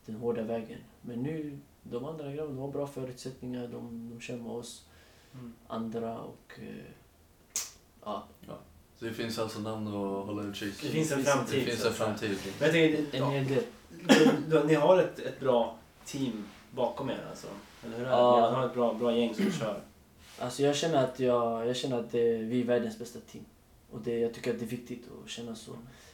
[0.05, 0.79] den hårda vägen.
[1.01, 3.67] Men nu, de andra grabbarna, har bra förutsättningar.
[3.67, 4.85] De, de kör med oss
[5.33, 5.53] Mm.
[5.67, 6.51] andra och...
[6.59, 6.91] Eh,
[8.03, 8.27] ja,
[8.99, 10.81] Så det finns alltså namn att hålla utkik.
[10.81, 11.59] Det finns en framtid.
[11.59, 12.37] Det finns en framtid.
[12.59, 13.63] Men jag tänker, en ja, hel del.
[13.89, 15.75] du, du, ni har ett, ett bra
[16.05, 17.47] team bakom er alltså?
[17.85, 18.15] Eller hur är det?
[18.15, 18.49] Ja.
[18.49, 19.81] Ni har ett bra, bra gäng som kör.
[20.39, 23.45] Alltså jag känner att, jag, jag känner att det, vi är världens bästa team.
[23.91, 25.71] Och det, jag tycker att det är viktigt att känna så.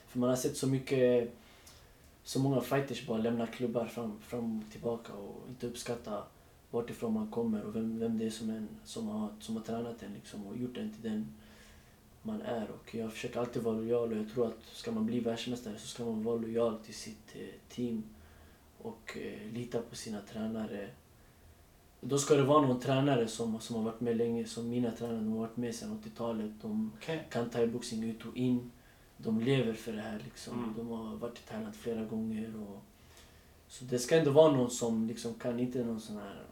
[0.07, 1.33] För man har sett så mycket,
[2.27, 6.23] så många fighters bara lämna klubbar fram, fram och tillbaka och inte uppskatta
[6.71, 9.63] vart ifrån man kommer och vem, vem det är som, en, som, har, som har
[9.63, 11.27] tränat en liksom och gjort en till den
[12.21, 12.71] man är.
[12.71, 15.87] Och jag försöker alltid vara lojal och jag tror att ska man bli världsmästare så
[15.87, 18.03] ska man vara lojal till sitt eh, team
[18.77, 20.89] och eh, lita på sina tränare.
[22.01, 25.17] Då ska det vara någon tränare som, som har varit med länge, som mina tränare,
[25.17, 26.51] de har varit med sedan 80-talet.
[26.61, 27.27] De Okej.
[27.29, 28.71] kan thaiboxning ut och in.
[29.17, 30.59] De lever för det här liksom.
[30.63, 30.73] Mm.
[30.77, 32.53] De har varit i Thailand flera gånger.
[32.67, 32.81] Och...
[33.67, 36.43] Så det ska ändå vara någon som liksom kan, inte någon sån här,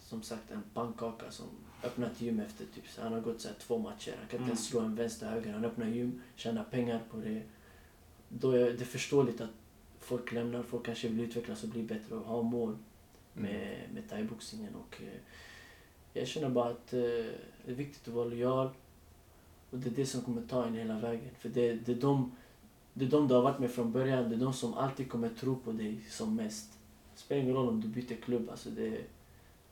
[0.00, 1.46] som sagt en pannkaka som
[1.84, 4.10] öppnar ett gym efter typ, så han har gått så här, två matcher.
[4.18, 4.48] Han kan inte Mm.
[4.48, 5.52] ens slå en vänster höger.
[5.52, 7.42] Han öppnar gym, tjänar pengar på det.
[8.28, 9.50] Då är det förståeligt att
[9.98, 12.76] folk lämnar, folk kanske vill utvecklas och bli bättre och ha mål
[13.32, 14.74] med, med thaiboxningen.
[14.74, 15.18] Och, eh,
[16.12, 18.70] jag känner bara att eh, det är viktigt att vara lojal.
[19.70, 21.30] Och det är det som kommer ta en hela vägen.
[21.38, 22.32] För det, det, är de,
[22.94, 24.28] det är de du har varit med från början.
[24.28, 26.70] Det är de som alltid kommer tro på dig som mest.
[27.14, 28.50] Det spelar ingen roll om du byter klubb.
[28.50, 28.90] Alltså det,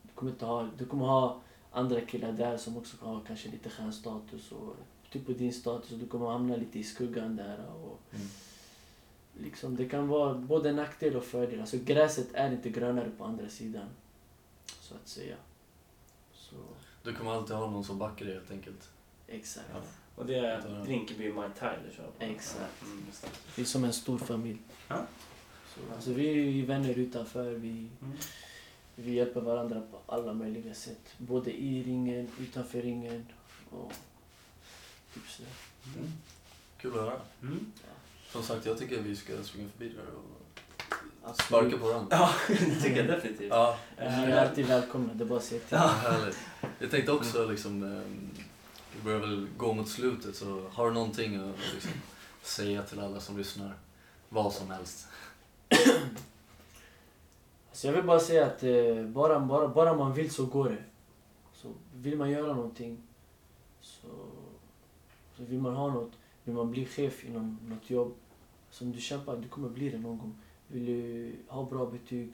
[0.01, 1.39] du, kommer inte ha, du kommer ha
[1.71, 4.75] andra killar där som också har kanske lite stjärnstatus och
[5.11, 5.91] typ på din status.
[5.91, 7.65] Och du kommer hamna lite i skuggan där.
[7.83, 8.27] Och, Mm.
[9.33, 11.61] liksom, det kan vara både nackdel och fördel.
[11.61, 13.85] Alltså gräset är inte grönare på andra sidan.
[14.65, 15.35] Så att säga.
[16.33, 16.55] Så,
[17.03, 18.89] Du kommer alltid ha någon som backar dig helt enkelt.
[19.27, 19.67] Exakt.
[19.73, 19.79] Ja.
[20.15, 22.23] Och det är Rinkeby Muay Thai du kör på?
[22.25, 22.81] Exakt.
[22.83, 23.05] Mm.
[23.55, 24.57] Vi är som en stor familj.
[24.87, 25.05] Ja.
[25.75, 27.51] Så, alltså, vi är vänner utanför.
[27.51, 27.69] Vi,
[28.01, 28.17] Mm.
[28.95, 31.13] vi hjälper varandra på alla möjliga sätt.
[31.17, 33.25] Både i ringen, utanför ringen
[33.69, 33.93] och
[35.13, 35.51] typ sådär.
[35.97, 36.11] Mm.
[36.81, 37.21] Kul att höra.
[37.41, 37.71] Mm.
[38.31, 40.59] Som sagt, jag tycker vi ska springa förbi där och
[41.23, 41.71] Absolut.
[41.71, 42.07] sparka på den.
[42.09, 43.49] Ja, det tycker jag definitivt.
[43.49, 45.77] Ja, Ni är alltid välkomna, det är bara att säga till.
[45.77, 45.87] Ja.
[45.87, 46.37] härligt.
[46.79, 48.01] Jag tänkte också liksom,
[48.97, 51.91] det börjar väl gå mot slutet så har du någonting att liksom,
[52.41, 53.73] säga till alla som lyssnar?
[54.29, 55.07] Vad som helst.
[57.71, 60.83] Så jag vill bara säga att eh, bara, bara, bara man vill så går det.
[61.53, 62.97] Så vill man göra någonting
[63.81, 64.07] så,
[65.37, 66.11] så vill man ha något,
[66.43, 68.15] vill man bli chef inom något jobb
[68.69, 70.35] som du kämpar, du kommer bli det någon gång.
[70.67, 72.33] Vill du ha bra betyg,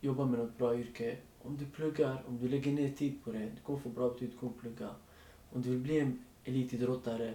[0.00, 1.16] jobba med något bra yrke.
[1.42, 4.30] Om du pluggar, om du lägger ner tid på det, du kommer få bra betyg,
[4.30, 4.90] du kommer plugga.
[5.52, 7.34] Om du vill bli en elitidrottare,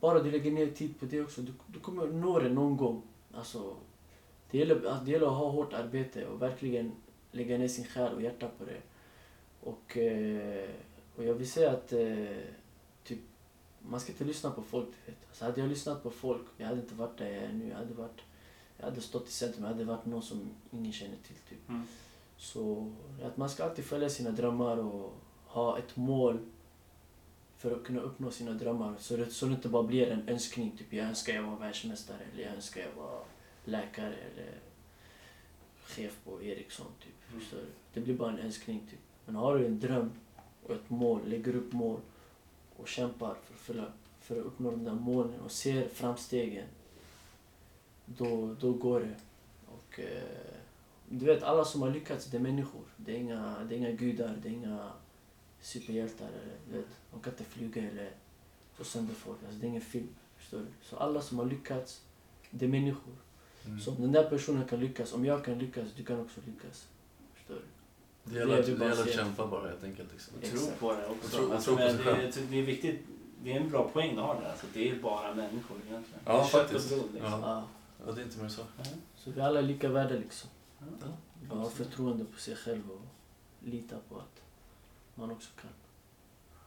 [0.00, 3.02] bara du lägger ner tid på det också, du, du kommer nå det någon gång.
[3.34, 3.76] Alltså,
[4.50, 6.92] det gäller, alltså, det gäller att ha hårt arbete och verkligen
[7.32, 8.80] lägga ner sin själ och hjärta på det.
[9.60, 10.68] Och, eh,
[11.16, 12.36] och jag vill säga att eh,
[13.04, 13.18] typ,
[13.78, 14.88] man ska inte lyssna på folk.
[15.06, 15.16] Vet.
[15.28, 17.68] Alltså, hade jag lyssnat på folk, jag hade inte varit där jag är nu.
[17.68, 18.20] Jag hade, varit,
[18.76, 21.36] jag hade stått i centrum, jag hade varit någon som ingen känner till.
[21.48, 21.68] Typ.
[21.68, 21.82] Mm.
[22.36, 22.92] Så
[23.24, 25.12] att man ska alltid följa sina drömmar och
[25.46, 26.38] ha ett mål
[27.58, 28.94] för att kunna uppnå sina drömmar.
[28.98, 32.18] Så det, så det inte bara blir en önskning, typ jag önskar jag var världsmästare
[32.32, 33.24] eller jag önskar jag var
[33.64, 34.54] läkare eller
[35.84, 36.86] chef på Ericsson.
[37.00, 37.32] Typ.
[37.32, 37.44] Mm.
[37.50, 37.56] Så
[37.92, 38.80] det blir bara en önskning.
[38.90, 38.98] Typ.
[39.26, 40.10] Men har du en dröm
[40.66, 42.00] och ett mål, lägger upp mål
[42.76, 46.66] och kämpar för att, för att uppnå de där målen och ser framstegen,
[48.06, 49.14] då, då går det.
[49.66, 50.54] Och, eh,
[51.08, 52.82] du vet, alla som har lyckats, det är människor.
[52.96, 54.92] Det är inga, det är inga gudar, det är inga
[55.60, 56.26] superhjältar.
[56.26, 58.10] Eller, du vet, de kan inte flyga eller
[58.76, 59.38] slå sönder folk.
[59.44, 60.08] Alltså, det är ingen film.
[60.36, 60.66] Förstår du?
[60.82, 62.02] Så alla som har lyckats,
[62.50, 63.14] det är människor.
[63.66, 63.80] Mm.
[63.80, 66.88] Så om den där personen kan lyckas, om jag kan lyckas, du kan också lyckas.
[67.34, 67.60] Förstår du?
[68.24, 70.12] Det gäller, Det att, du det bara gäller att kämpa bara helt enkelt.
[70.12, 70.34] Liksom.
[70.36, 71.36] Och tro på det också.
[71.36, 73.00] Tro- alltså, tro på det, är, det är viktigt.
[73.42, 74.50] Det är en bra poäng du har där.
[74.50, 76.20] Alltså, det är bara människor egentligen.
[76.24, 76.88] Ja, det är kött faktiskt.
[76.88, 77.32] blod liksom.
[77.32, 77.40] Ja.
[77.42, 77.64] Ja.
[78.06, 78.62] Ja, det är inte mer så.
[79.16, 80.50] Så vi alla är lika värda liksom.
[81.00, 81.06] Ja.
[81.48, 83.02] Bara ha förtroende på sig själv och
[83.68, 84.42] lita på att
[85.18, 85.70] man också kan.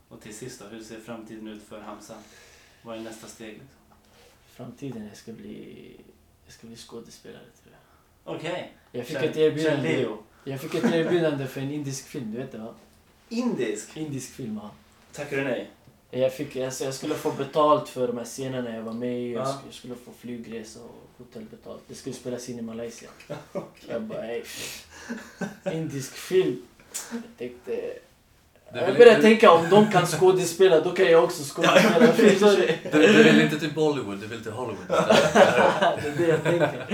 [0.09, 2.15] Och till sist då, hur ser framtiden ut för Hamza?
[2.83, 3.47] Vad är nästa steg?
[3.49, 3.67] Liksom?
[4.51, 5.95] Framtiden, jag ska bli,
[6.45, 7.73] jag ska bli skådespelare tror
[8.25, 8.35] jag.
[8.35, 8.73] Okej.
[8.91, 10.07] Jag fick, ett erbjudande,
[10.43, 12.73] jag fick ett erbjudande för en indisk film, du vet det va?
[13.29, 13.97] Indisk.
[13.97, 14.71] Indisk film ja.
[15.11, 15.71] Tackar du nej?
[16.13, 19.31] Jag, fick, alltså, jag skulle få betalt för de här scenerna jag var med i.
[19.31, 19.45] Jag, Ja.
[19.53, 21.81] skulle, jag skulle få flygresa och hotellbetalt.
[21.87, 23.09] Det skulle spelas in i Malaysia.
[23.87, 24.43] Jag bara, ey.
[25.73, 26.65] Indisk film.
[27.11, 27.93] Jag tänkte...
[28.73, 31.43] Det är Jag väl började inte- tänka om de kan skådespela, då kan jag också
[31.55, 32.07] skådespela.
[32.13, 32.89] Förstår du?
[33.07, 36.85] Du, vill inte till Bollywood, du vill till Hollywood det är det jag tänker.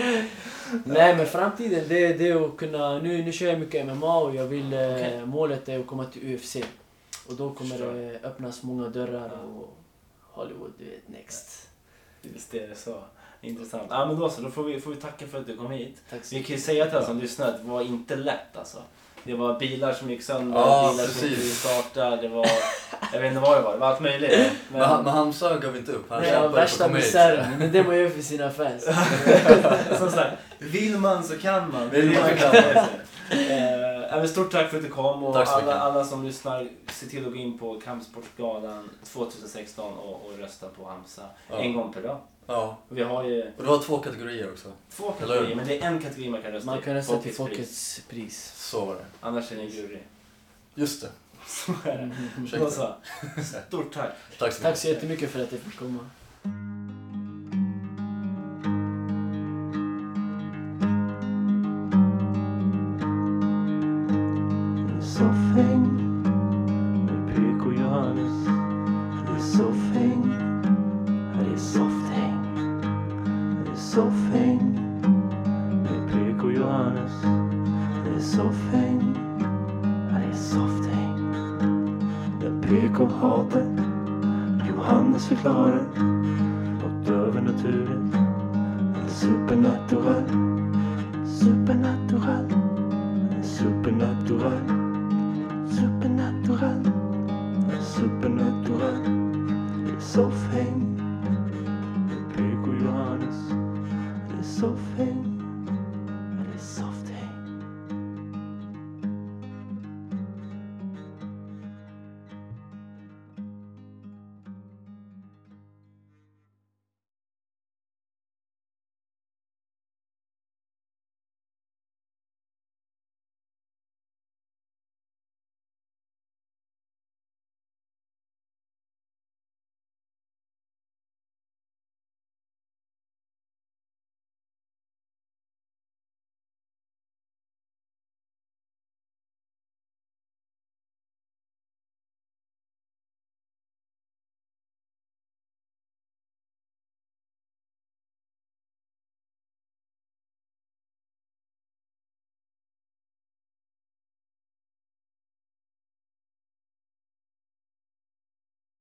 [0.85, 4.35] Nej men framtiden det, det är att kunna, nu, nu kör jag mycket MMA och
[4.35, 5.25] jag vill, eh, Okej.
[5.25, 6.55] målet är att komma till UFC.
[7.27, 7.93] Och då kommer Förstår.
[7.93, 9.39] det öppnas många dörrar Ja.
[9.59, 9.77] och
[10.21, 11.67] Hollywood, du vet, next.
[12.21, 12.95] Visst är det så.
[13.41, 13.83] Intressant.
[13.89, 15.97] Ja men då så, då får vi, får vi tacka för att du kom hit.
[16.09, 18.57] Tack så Vi kan ju säga till alla som lyssnar att det var inte lätt
[18.57, 18.77] alltså.
[19.27, 21.43] Det var bilar som gick sönder, Ja, bilar som precis.
[21.43, 22.47] inte starta, det var...
[23.13, 24.31] Jag vet inte vad det var, det var allt möjligt.
[24.37, 24.49] Men,
[24.79, 27.05] Men, han- men Hamza gav inte upp, han kämpade för att värsta komma hit.
[27.05, 28.85] misären, men det man gör för sina fans.
[29.99, 31.89] som sagt, vill man så kan man.
[31.89, 32.83] Vill man så kan man.
[33.29, 36.69] Eh, men stort tack för att du kom och Tack så alla, alla som lyssnar,
[36.91, 41.57] se till att gå in på Kampsportsgalan 2016 och, och rösta på Hamza Ja.
[41.57, 42.19] en gång per dag.
[42.47, 44.71] Ja, Vi har ju och det var två kategorier också.
[44.89, 48.01] två kategorier, men det är en kategori man kan rösta Man kan rösta till Folkets
[48.09, 48.53] pris.
[48.55, 49.05] Så var det.
[49.21, 49.99] Annars är det en jury.
[50.75, 51.09] Just det.
[51.47, 51.97] Så är
[53.37, 53.43] det.
[53.67, 54.09] Stort tack.
[54.39, 54.61] Tack så mycket.
[54.61, 56.09] Tack så jättemycket för att jag fick komma.